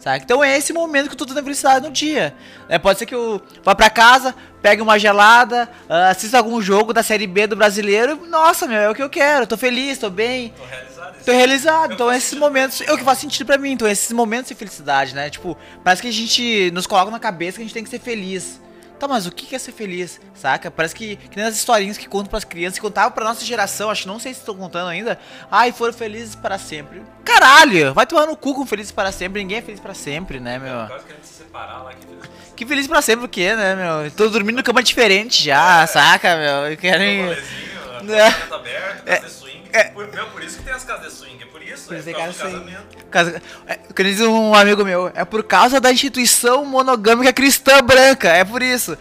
[0.00, 0.24] Sabe?
[0.24, 2.34] Então é esse momento que eu tô tendo felicidade no dia.
[2.68, 6.94] É, pode ser que eu vá pra casa, pegue uma gelada, uh, assista algum jogo
[6.94, 8.26] da Série B do brasileiro.
[8.26, 9.46] Nossa, meu, é o que eu quero.
[9.46, 10.54] Tô feliz, tô bem.
[10.56, 11.24] Tô realizado.
[11.24, 11.92] Tô realizado.
[11.92, 12.80] Então esses momentos.
[12.80, 13.72] É o que faz sentido pra mim.
[13.72, 15.28] Então esses momentos de felicidade, né?
[15.28, 18.00] Tipo, parece que a gente nos coloca na cabeça que a gente tem que ser
[18.00, 18.58] feliz.
[19.00, 20.70] Tá, mas o que é ser feliz, saca?
[20.70, 23.90] Parece que, que nem as historinhas que contam pras crianças, que contavam pra nossa geração,
[23.90, 25.18] acho que não sei se estão contando ainda.
[25.50, 27.02] Ai, foram felizes para sempre.
[27.24, 27.94] Caralho!
[27.94, 30.86] Vai tomar no cu com felizes para sempre, ninguém é feliz para sempre, né, meu?
[30.86, 32.30] Quase querendo se separar lá, que feliz
[32.60, 34.10] que feliz pra sempre o quê, né, meu?
[34.10, 35.86] Tô dormindo em cama diferente já, é.
[35.86, 36.76] saca, meu?
[36.76, 37.24] Querem.
[37.24, 38.26] Um é.
[38.50, 39.20] aberto, é.
[39.26, 39.62] swing.
[39.72, 39.90] É.
[39.92, 41.42] Meu, por isso que tem as casas de swing
[41.72, 43.06] isso, é por causa do casamento.
[43.10, 48.44] Casa, é, diz um amigo meu, é por causa da instituição monogâmica cristã branca, é
[48.44, 48.96] por isso.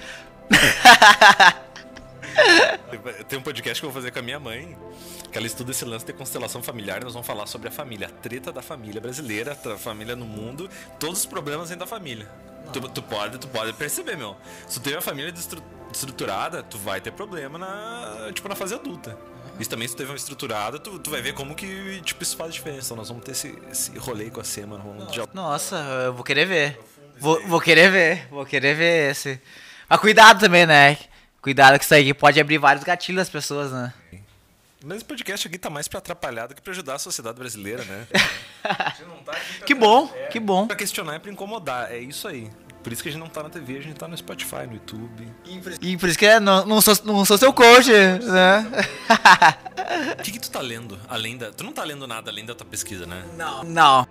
[3.28, 4.78] Tem um podcast que eu vou fazer com a minha mãe,
[5.32, 8.10] que ela estuda esse lance de constelação familiar, nós vamos falar sobre a família, a
[8.10, 12.28] treta da família brasileira, a família no mundo, todos os problemas dentro da família.
[12.74, 14.36] Tu, tu, pode, tu pode perceber, meu.
[14.68, 15.34] Se tu tem uma família
[15.92, 19.18] estruturada, tu vai ter problema na, tipo, na fase adulta.
[19.60, 22.38] Isso também, se tu teve uma estruturada, tu, tu vai ver como que tipo, isso
[22.38, 22.88] faz diferença.
[22.88, 24.78] Então, nós vamos ter esse, esse rolê com a SEMA.
[24.78, 26.80] Nossa, Nossa eu vou querer ver.
[27.18, 29.42] Vou, vou querer ver, vou querer ver esse.
[29.90, 30.98] Mas cuidado também, né?
[31.42, 33.94] Cuidado que isso aí pode abrir vários gatilhos das pessoas, né?
[34.84, 37.84] Mas esse podcast aqui tá mais pra atrapalhar do que pra ajudar a sociedade brasileira,
[37.84, 38.08] né?
[38.64, 38.96] tá
[39.66, 40.68] que bom, é, que bom.
[40.68, 42.50] Pra questionar e pra incomodar, é isso aí.
[42.84, 44.74] Por isso que a gente não tá na TV, a gente tá no Spotify, no
[44.74, 45.28] YouTube.
[45.82, 48.66] E por isso que é, não, não, sou, não sou seu coach, né?
[50.18, 51.52] O que, que tu tá lendo além da.
[51.52, 53.24] Tu não tá lendo nada além da tua pesquisa, né?
[53.38, 53.64] Não.
[53.64, 54.08] Não.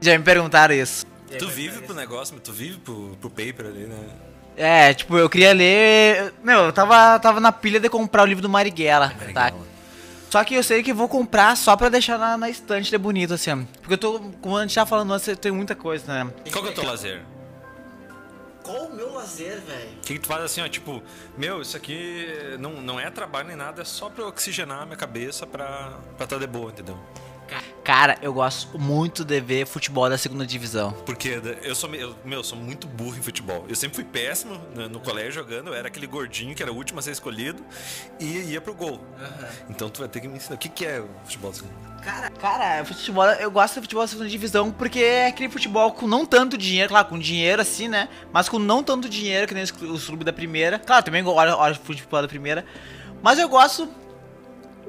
[0.00, 1.06] Já me perguntaram isso.
[1.38, 4.08] Tu vive pro negócio, tu vive pro, pro paper ali, né?
[4.56, 6.34] É, tipo, eu queria ler.
[6.42, 9.50] Meu, eu tava, tava na pilha de comprar o livro do Marighella, Marighella.
[9.50, 9.52] tá?
[10.28, 13.34] Só que eu sei que vou comprar só pra deixar na, na estante de bonito,
[13.34, 13.66] assim.
[13.80, 16.30] Porque eu tô, como a gente tava falando antes, eu tenho muita coisa, né?
[16.52, 17.22] Qual que é o teu lazer?
[18.62, 19.90] Qual o meu lazer, velho?
[19.98, 21.02] O que, que tu faz assim, ó, tipo,
[21.36, 22.26] meu, isso aqui
[22.58, 26.26] não, não é trabalho nem nada, é só pra oxigenar a minha cabeça pra, pra
[26.26, 26.98] tá de boa, entendeu?
[27.82, 30.92] Cara, eu gosto muito de ver futebol da segunda divisão.
[31.04, 33.64] Porque eu sou, eu, meu, sou muito burro em futebol.
[33.68, 35.68] Eu sempre fui péssimo no, no, colégio jogando.
[35.68, 37.64] Eu era aquele gordinho que era o último a ser escolhido
[38.20, 38.92] e ia pro gol.
[38.92, 39.48] Uhum.
[39.70, 40.56] Então tu vai ter que me ensinar.
[40.56, 41.90] O que, que é o futebol da segunda?
[42.00, 46.06] Cara, cara, futebol, eu gosto de futebol da segunda divisão porque é aquele futebol com
[46.06, 48.08] não tanto dinheiro, claro, com dinheiro assim, né?
[48.32, 50.78] Mas com não tanto dinheiro que nem os, clubes da primeira.
[50.78, 52.64] Claro, também olho, olho futebol da primeira.
[53.22, 53.86] Mas eu gosto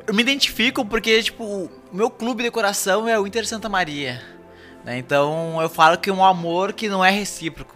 [0.07, 4.21] eu me identifico porque, tipo, o meu clube de coração é o Inter Santa Maria.
[4.83, 4.97] Né?
[4.97, 7.75] Então eu falo que é um amor que não é recíproco.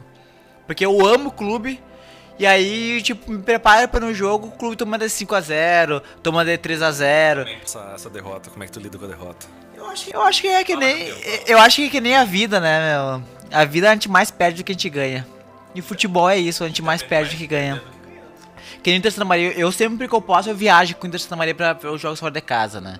[0.65, 1.81] Porque eu amo o clube.
[2.37, 6.57] E aí, tipo, me preparo para no jogo, o clube toma de 5x0, toma de
[6.57, 7.47] 3x0.
[7.63, 9.47] Essa, essa derrota, como é que tu lida com a derrota?
[9.73, 11.13] Eu acho, eu acho que é que nem.
[11.47, 13.23] Eu acho que é que nem a vida, né, meu?
[13.51, 15.25] A vida a gente mais perde do que a gente ganha.
[15.73, 17.81] E futebol é isso, a gente mais perde do que ganha.
[18.85, 21.19] Que no Inter Santa Maria, eu sempre que eu posso, eu viajo com o Inter
[21.19, 22.99] Santa Maria pra ver os jogos fora de casa, né?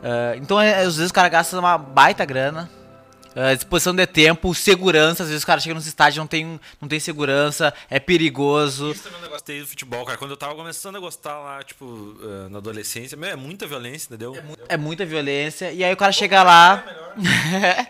[0.00, 2.68] Uh, então, é, às vezes o cara gasta uma baita grana.
[3.30, 6.88] Uh, disposição de tempo, segurança, às vezes o cara chega nos estádios não tem, não
[6.88, 8.90] tem segurança, é perigoso.
[8.90, 10.18] Isso também é um negócio do futebol, cara.
[10.18, 14.08] Quando eu tava começando a gostar lá, tipo, uh, na adolescência, meu, é muita violência,
[14.08, 14.34] entendeu?
[14.68, 15.70] É, é muita violência.
[15.70, 16.82] E aí o cara chega lá.
[17.62, 17.86] É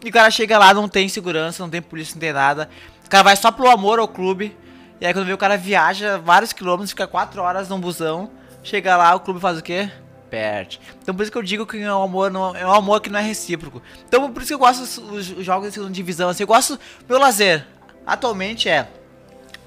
[0.06, 2.70] e o cara chega lá, não tem segurança, não tem polícia, não tem nada.
[3.04, 4.56] O cara vai só pelo amor ao clube.
[5.02, 8.30] E aí quando vê o cara viaja vários quilômetros, fica quatro horas num busão,
[8.62, 9.90] chega lá, o clube faz o quê?
[10.30, 10.80] Perde.
[11.02, 13.10] Então por isso que eu digo que é um amor, não, é um amor que
[13.10, 13.82] não é recíproco.
[14.06, 16.78] Então por isso que eu gosto dos, jogos de segunda divisão, assim, eu gosto,
[17.08, 17.66] meu lazer,
[18.06, 18.86] atualmente é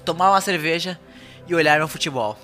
[0.06, 0.98] tomar uma cerveja
[1.46, 2.38] e olhar meu futebol.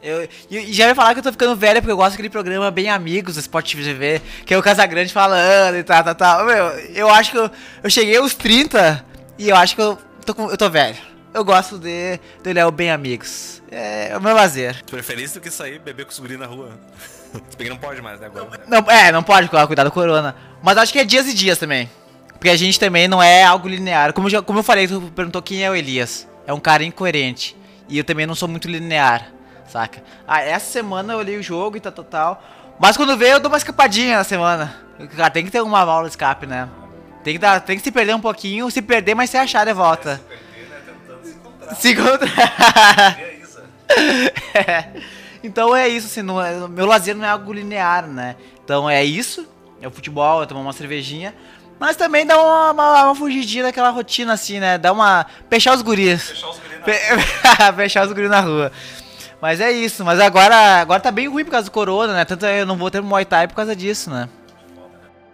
[0.00, 2.70] Eu, e já ia falar que eu tô ficando velho porque eu gosto daquele programa
[2.70, 6.46] Bem Amigos Sport TV, que é o Casagrande falando e tal, tal, tal.
[6.46, 7.50] Meu, eu acho que eu,
[7.82, 9.04] eu cheguei aos 30
[9.36, 12.90] e eu acho que eu tô, eu tô velho eu gosto de, de Léo Bem
[12.90, 13.62] Amigos.
[13.70, 14.82] É, é o meu lazer.
[14.86, 16.70] Preferência do que sair beber com os guri na rua.
[17.50, 18.26] Se bem que não pode mais, né?
[18.26, 18.62] Agora.
[18.66, 20.34] Não, é, não pode, cuidar do corona.
[20.62, 21.90] Mas acho que é dias e dias também.
[22.32, 24.14] Porque a gente também não é algo linear.
[24.14, 26.26] Como, já, como eu falei, tu perguntou quem é o Elias.
[26.46, 27.54] É um cara incoerente.
[27.86, 29.30] E eu também não sou muito linear,
[29.68, 30.02] saca?
[30.26, 32.42] Ah, essa semana eu olhei o jogo e tal, tal, tal.
[32.78, 34.74] Mas quando veio, eu dou uma escapadinha na semana.
[35.14, 36.68] Cara, tem que ter uma válvula de escape, né?
[37.22, 39.72] Tem que, dar, tem que se perder um pouquinho, se perder, mas se achar de
[39.72, 40.20] volta.
[40.30, 40.45] É,
[41.74, 43.18] se encontrar.
[44.54, 44.88] é.
[45.42, 48.36] Então é isso, assim, não é, meu lazer não é algo linear, né?
[48.64, 49.46] Então é isso,
[49.80, 51.34] é o futebol, é tomar uma cervejinha,
[51.78, 54.78] mas também dá uma, uma, uma fugidinha daquela rotina, assim, né?
[54.78, 55.26] Dá uma.
[55.50, 56.30] Fechar os guris.
[56.30, 57.72] Fechar os guris na rua.
[57.76, 58.72] Fechar os guris na rua.
[59.40, 62.24] Mas é isso, mas agora, agora tá bem ruim por causa do corona, né?
[62.24, 64.28] Tanto eu não vou ter Muay Thai por causa disso, né?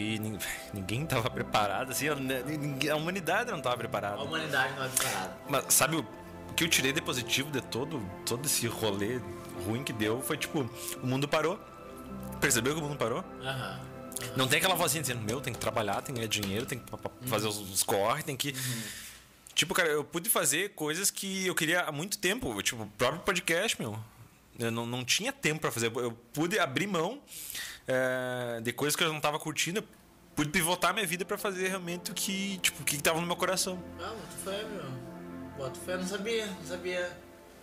[0.01, 0.20] E
[0.74, 4.16] ninguém tava preparado, assim, a humanidade não tava preparada.
[4.16, 5.33] A humanidade não tava preparada.
[5.49, 6.05] Mas sabe o
[6.53, 9.20] que eu tirei de positivo de todo, todo esse rolê
[9.66, 10.68] ruim que deu foi tipo,
[11.03, 11.59] o mundo parou.
[12.40, 13.24] Percebeu que o mundo parou?
[13.40, 13.92] Uhum.
[14.36, 17.28] Não tem aquela vozinha dizendo, meu, tem que trabalhar, tem que ganhar dinheiro, tem que
[17.28, 18.50] fazer os, os corre, tem que.
[18.50, 18.82] Uhum.
[19.55, 22.61] Tipo, cara, eu pude fazer coisas que eu queria há muito tempo.
[22.62, 23.98] Tipo, o próprio podcast, meu.
[24.59, 25.92] Eu não, não tinha tempo para fazer.
[25.94, 27.20] Eu pude abrir mão
[27.86, 29.80] é, de coisas que eu não tava curtindo.
[29.80, 29.84] Eu
[30.34, 33.36] pude pivotar minha vida para fazer realmente o que, tipo, o que tava no meu
[33.36, 33.82] coração.
[34.00, 35.11] Ah, muito foi, meu.
[35.57, 37.11] Boto fé, não sabia, não sabia.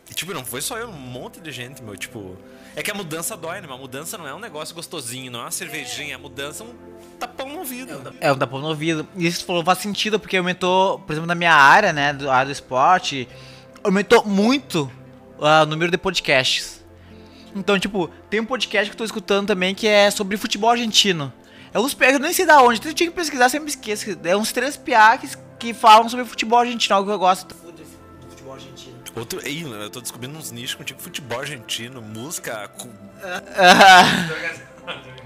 [0.10, 1.96] E, tipo, não foi só eu, um monte de gente, meu.
[1.96, 2.36] Tipo,
[2.76, 3.68] é que a mudança dói, né?
[3.68, 6.16] Uma mudança não é um negócio gostosinho, não é uma cervejinha.
[6.16, 6.74] A mudança é um
[7.20, 8.14] tapão no ouvido.
[8.20, 9.08] É um tapão no ouvido.
[9.16, 12.12] E isso falou, faz sentido, porque aumentou, por exemplo, na minha área, né?
[12.12, 13.28] Do área do esporte,
[13.84, 14.92] aumentou muito
[15.38, 16.84] uh, o número de podcasts.
[17.56, 21.32] Então, tipo, tem um podcast que eu tô escutando também que é sobre futebol argentino.
[21.72, 24.18] É uns eu nem sei da onde, eu tinha que pesquisar, sempre esqueço.
[24.24, 27.54] É uns três piaques que falam sobre futebol argentino, algo que eu gosto
[28.60, 29.00] argentino.
[29.16, 32.68] Outro, ei, eu tô descobrindo uns nichos com tipo futebol argentino, música.
[32.70, 32.90] Com...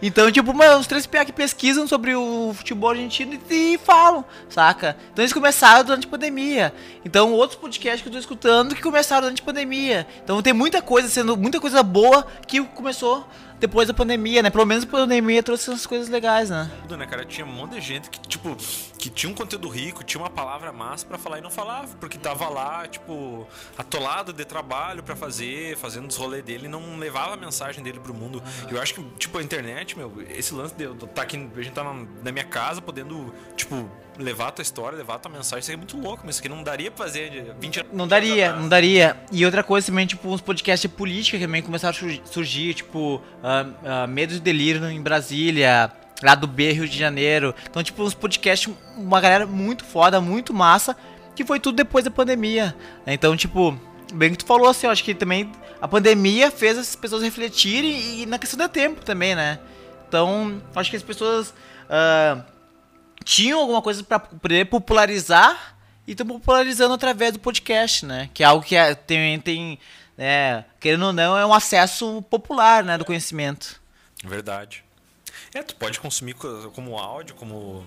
[0.00, 4.24] Então, tipo, mano, os três PA que pesquisam sobre o futebol argentino e, e, falam,
[4.48, 4.96] saca?
[5.12, 6.74] Então eles começaram durante a pandemia.
[7.04, 10.06] Então, outros podcasts que eu tô escutando que começaram durante a pandemia.
[10.22, 13.26] Então tem muita coisa sendo, muita coisa boa que começou
[13.58, 14.50] depois da pandemia, né?
[14.50, 16.70] Pelo menos a pandemia trouxe essas coisas legais, né?
[16.82, 17.24] Tudo, né, cara?
[17.24, 18.56] Tinha um monte de gente que, tipo,
[18.98, 22.18] que tinha um conteúdo rico, tinha uma palavra massa para falar e não falava, porque
[22.18, 23.46] tava lá, tipo,
[23.76, 28.00] atolado de trabalho para fazer, fazendo os rolês dele e não levava a mensagem dele
[28.00, 28.42] pro mundo.
[28.62, 28.70] Uhum.
[28.70, 31.72] Eu acho que, tipo, a internet, meu, esse lance de eu tá aqui, a gente
[31.72, 33.88] tá na, na minha casa podendo, tipo,
[34.18, 36.48] levar a tua história, levar a tua mensagem, isso é muito louco, mas isso aqui
[36.48, 37.92] não daria pra fazer 20 anos.
[37.92, 39.16] Não daria, não daria.
[39.30, 43.16] E outra coisa também, tipo, uns podcasts de política que também começaram a surgir, tipo,
[43.16, 45.92] uh, uh, Medo e Delírio em Brasília,
[46.22, 47.54] lá do B, Rio de Janeiro.
[47.68, 50.96] Então, tipo, uns podcasts, uma galera muito foda, muito massa,
[51.34, 52.74] que foi tudo depois da pandemia.
[53.06, 53.78] Então, tipo,
[54.14, 58.22] bem que tu falou assim, eu acho que também a pandemia fez as pessoas refletirem
[58.22, 59.58] e na questão do tempo também, né?
[60.08, 62.42] Então, acho que as pessoas uh,
[63.26, 68.30] tinham alguma coisa para poder popularizar e estão popularizando através do podcast, né?
[68.32, 69.80] Que é algo que é, tem, tem
[70.16, 73.80] é, querendo ou não, é um acesso popular, né, do conhecimento.
[74.24, 74.84] Verdade.
[75.52, 77.84] É, tu pode consumir como áudio, como,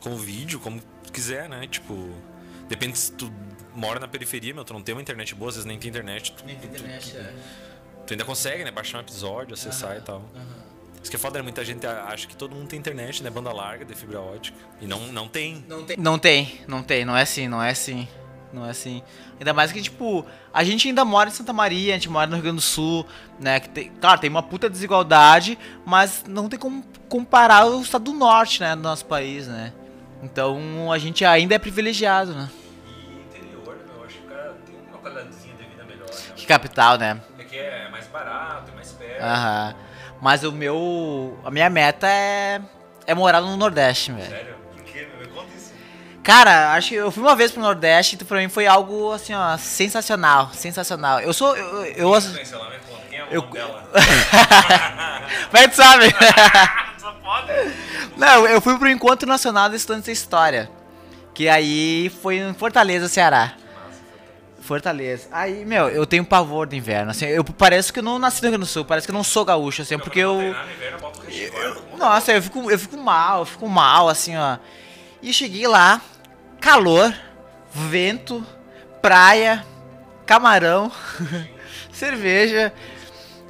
[0.00, 0.82] como vídeo, como
[1.12, 1.68] quiser, né?
[1.68, 2.12] Tipo,
[2.68, 3.32] depende se tu
[3.74, 6.32] mora na periferia, meu, tu não tem uma internet boa, às vezes nem tem internet.
[6.32, 7.32] Tu, nem tem internet, tu, é.
[8.08, 8.72] Tu ainda consegue, né?
[8.72, 10.24] Baixar um episódio, acessar e tal.
[11.02, 11.42] Isso que é foda, né?
[11.42, 13.30] Muita gente acha que todo mundo tem internet, né?
[13.30, 14.56] Banda larga, de fibra ótica.
[14.80, 15.64] E não, não tem.
[15.66, 15.96] Não tem.
[15.96, 17.04] Não tem, não tem.
[17.04, 18.06] Não é assim, não é assim.
[18.52, 19.02] Não é assim.
[19.38, 22.34] Ainda mais que, tipo, a gente ainda mora em Santa Maria, a gente mora no
[22.34, 23.06] Rio Grande do Sul,
[23.38, 23.60] né?
[23.60, 28.12] Que tem, claro, tem uma puta desigualdade, mas não tem como comparar o estado do
[28.12, 28.74] norte, né?
[28.74, 29.72] Do nosso país, né?
[30.22, 32.50] Então a gente ainda é privilegiado, né?
[32.86, 36.08] E interior, eu acho que o cara tem uma qualidadezinha de vida melhor.
[36.08, 36.32] Né?
[36.36, 37.20] Que capital, né?
[37.38, 39.22] É que é mais barato, é mais perto.
[39.22, 39.74] Aham.
[40.20, 41.38] Mas o meu.
[41.44, 42.60] A minha meta é.
[43.06, 44.28] É morar no Nordeste, velho.
[44.28, 44.54] Sério?
[44.74, 45.08] Por quê?
[45.18, 45.72] Me conta isso.
[46.22, 49.34] Cara, acho que eu fui uma vez pro Nordeste e pra mim foi algo assim,
[49.34, 50.50] ó, sensacional.
[50.52, 51.20] Sensacional.
[51.20, 51.56] Eu sou.
[51.56, 51.84] Eu.
[51.86, 53.02] eu, eu me conta.
[53.08, 53.88] Quem é Eu- dela?
[55.52, 56.06] Mas tu sabe?
[56.98, 57.52] Só pode.
[58.16, 60.70] Não, eu fui pro Encontro Nacional de Estudantes de História.
[61.32, 63.54] Que aí foi em Fortaleza, Ceará.
[64.70, 65.26] Fortaleza.
[65.32, 67.10] Aí, meu, eu tenho pavor do inverno.
[67.10, 69.16] Assim, eu pareço que eu não nasci no Rio Grande do Sul, parece que eu
[69.16, 70.38] não sou gaúcho, assim, porque eu.
[71.98, 74.58] Nossa, eu fico, eu fico mal, eu fico mal, assim, ó.
[75.20, 76.00] E cheguei lá,
[76.60, 77.12] calor,
[77.72, 78.46] vento,
[79.02, 79.66] praia,
[80.24, 80.92] camarão,
[81.92, 82.72] cerveja.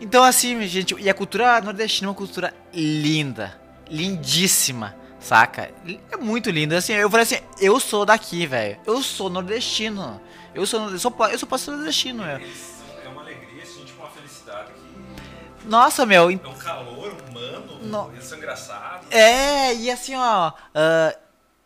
[0.01, 3.61] Então, assim, gente, e a cultura nordestina é uma cultura linda,
[3.91, 5.71] lindíssima, saca?
[6.11, 6.79] É muito linda.
[6.79, 8.79] Assim, eu falei assim, eu sou daqui, velho.
[8.87, 10.19] Eu sou nordestino.
[10.55, 12.37] Eu sou, eu sou, eu sou pastor nordestino, meu.
[12.37, 18.13] É uma alegria, assim, tipo uma felicidade que Nossa, meu, é um calor humano, Não.
[18.13, 19.07] eles são engraçados.
[19.11, 20.53] É, e assim, ó.
[20.75, 21.17] ah,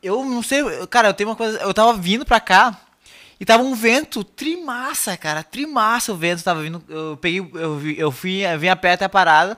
[0.02, 0.62] eu não sei.
[0.90, 1.58] Cara, eu tenho uma coisa.
[1.60, 2.78] Eu tava vindo pra cá
[3.40, 5.42] e tava um vento trimassa, cara.
[5.42, 6.84] Trimassa o vento tava vindo.
[6.88, 7.40] Eu peguei.
[7.40, 9.56] Eu, eu fui, eu vim a pé até a parada.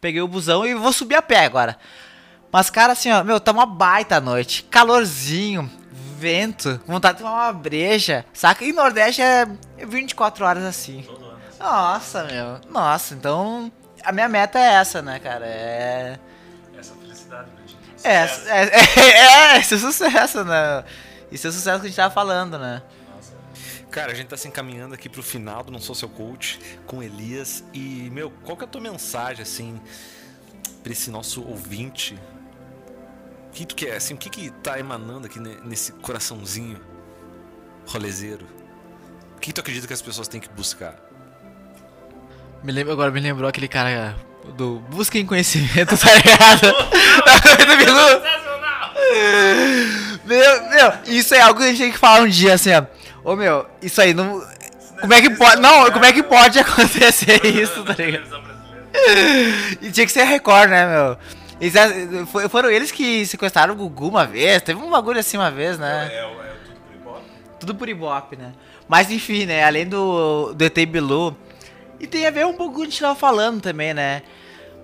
[0.00, 1.78] Peguei o busão e vou subir a pé agora.
[2.52, 4.62] Mas, cara, assim, ó, meu, tá uma baita noite.
[4.64, 5.70] Calorzinho,
[6.18, 8.64] vento, vontade de tomar uma breja, saca?
[8.64, 9.46] E Nordeste é
[9.86, 11.06] 24 horas assim.
[11.58, 12.60] Nossa, meu.
[12.70, 13.70] Nossa, então.
[14.04, 15.44] A minha meta é essa, né, cara?
[15.46, 16.18] É.
[16.78, 17.76] Essa felicidade pra ti.
[18.04, 18.48] É, Sucesso.
[18.48, 20.84] é, é, é, isso é sucesso, né?
[21.30, 22.82] Isso é sucesso que a gente tava falando, né?
[23.90, 27.02] Cara, a gente tá se encaminhando aqui pro final do Não Sou Seu Coach com
[27.02, 27.64] Elias.
[27.72, 29.80] E, meu, qual que é a tua mensagem, assim,
[30.82, 32.18] pra esse nosso ouvinte?
[33.58, 36.78] O que tu quer, assim, o que que tá emanando aqui ne- nesse coraçãozinho
[37.88, 38.46] rolezeiro?
[39.36, 40.94] O que tu acredita que as pessoas têm que buscar?
[42.62, 44.14] Me lembro, agora me lembrou aquele cara
[44.56, 46.72] do Busquem Conhecimento, tá ligado?
[47.24, 48.22] Da coisa do!
[50.24, 52.84] Meu, meu, isso é algo que a gente tem que falar um dia, assim, ó.
[53.24, 54.40] Ô, meu, isso aí não...
[55.00, 55.60] Como é que pode...
[55.60, 58.28] Não, como é que pode acontecer isso, tá ligado?
[58.40, 59.78] Brasileira.
[59.82, 61.18] E tinha que ser Record, né, meu?
[61.60, 61.74] Eles,
[62.50, 66.08] foram eles que sequestraram o Gugu uma vez, teve um bagulho assim uma vez, né?
[66.12, 67.22] É, é o tudo por igual.
[67.58, 68.52] Tudo por Ibope, né?
[68.86, 69.64] Mas enfim, né?
[69.64, 71.36] Além do, do ET Bilu.
[71.98, 74.22] E tem a ver um pouco com o que a gente tava falando também, né?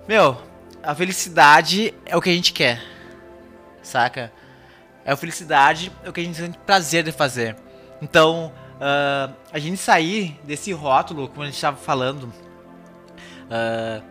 [0.07, 0.37] Meu,
[0.83, 2.81] a felicidade é o que a gente quer.
[3.81, 4.31] Saca?
[5.05, 7.55] É a felicidade, é o que a gente sente prazer de fazer.
[8.01, 8.51] Então,
[8.81, 12.31] ah, a gente sair desse rótulo, como a gente tava falando.
[13.49, 14.01] ah,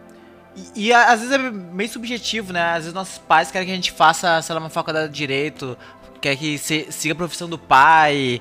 [0.56, 2.62] e, e às vezes é meio subjetivo, né?
[2.70, 5.76] Às vezes nossos pais querem que a gente faça, sei lá, uma faculdade de direito,
[6.20, 8.40] quer que se, siga a profissão do pai.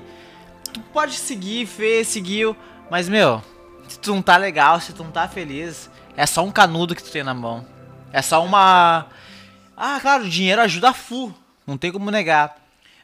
[0.72, 2.56] Tu pode seguir, fez, seguiu,
[2.90, 3.42] mas meu,
[3.88, 7.02] se tu não tá legal, se tu não tá feliz, é só um canudo que
[7.02, 7.66] tu tem na mão.
[8.12, 9.06] É só uma.
[9.76, 11.34] Ah, claro, o dinheiro ajuda a full,
[11.66, 12.56] não tem como negar.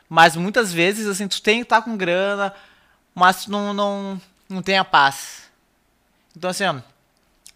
[0.08, 2.52] Mas muitas vezes, assim, tu tem que estar com grana,
[3.14, 5.50] mas tu não, não, não tem a paz.
[6.36, 6.76] Então, assim, ó,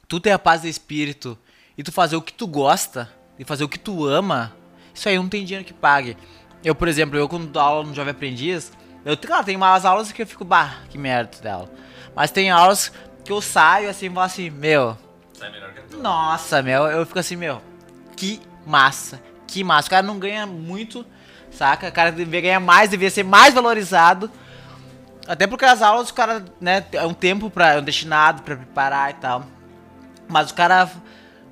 [0.09, 1.39] tu ter a paz de espírito
[1.77, 3.09] e tu fazer o que tu gosta
[3.39, 4.53] e fazer o que tu ama,
[4.93, 6.17] isso aí não tem dinheiro que pague.
[6.65, 8.73] Eu, por exemplo, eu quando dou aula no Jovem Aprendiz,
[9.05, 11.71] eu, claro, tem umas aulas que eu fico, bah, que merda dela.
[12.15, 12.93] Mas tem aulas
[13.25, 14.97] que eu saio assim e falo assim, meu,
[15.35, 16.01] Sai melhor que a tua.
[16.01, 17.61] nossa, meu, eu fico assim, meu,
[18.17, 19.89] que massa, que massa.
[19.89, 21.05] O cara não ganha muito,
[21.51, 21.89] saca?
[21.89, 24.31] O cara devia ganhar mais, devia ser mais valorizado.
[25.27, 28.57] Até porque as aulas, o cara, né, é um tempo pra, é um destinado pra
[28.57, 29.45] preparar e tal.
[30.29, 30.91] Mas o cara,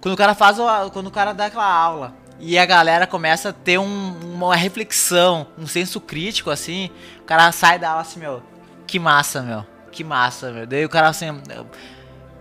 [0.03, 0.59] quando o cara faz,
[0.93, 5.47] quando o cara dá aquela aula e a galera começa a ter um- uma reflexão,
[5.57, 6.91] um senso crítico, assim,
[7.21, 8.43] o cara sai da aula assim, meu,
[8.87, 10.67] que massa, meu, que massa, meu.
[10.67, 11.27] Daí o cara assim,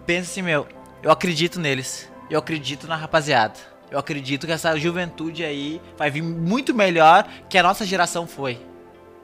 [0.05, 0.67] pensa assim, meu,
[1.03, 3.53] eu acredito neles, eu acredito na rapaziada,
[3.91, 8.57] Eu acredito que essa juventude aí vai vir muito melhor que a nossa geração foi.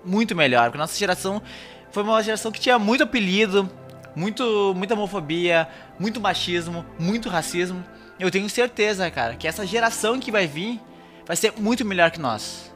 [0.03, 1.41] Muito melhor, porque a nossa geração
[1.89, 3.69] foi uma geração que tinha muito apelido,
[4.13, 7.81] muito, muita homofobia, muito machismo, muito racismo.
[8.19, 10.81] Eu tenho certeza, cara, que essa geração que vai vir
[11.25, 12.73] vai ser muito melhor que nós.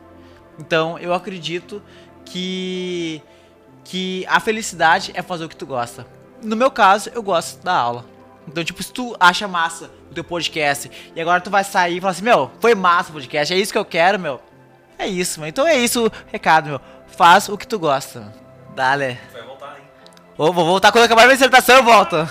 [0.60, 1.82] Então, eu acredito
[2.26, 3.22] que
[3.84, 6.06] que a felicidade é fazer o que tu gosta.
[6.42, 8.06] No meu caso, eu gosto da aula.
[8.48, 12.02] Então, tipo, se tu acha massa o teu podcast e agora tu vai sair e
[12.02, 14.42] falar assim, meu, foi massa o podcast, é isso que eu quero, meu.
[14.98, 15.50] É isso, meu.
[15.50, 16.82] Então é isso o recado, meu.
[17.08, 18.34] Faz o que tu gosta.
[18.76, 19.20] Dale.
[19.34, 19.84] Vai voltar, hein?
[20.38, 22.28] Ô, vou voltar quando acabar a minha dissertação, eu volto.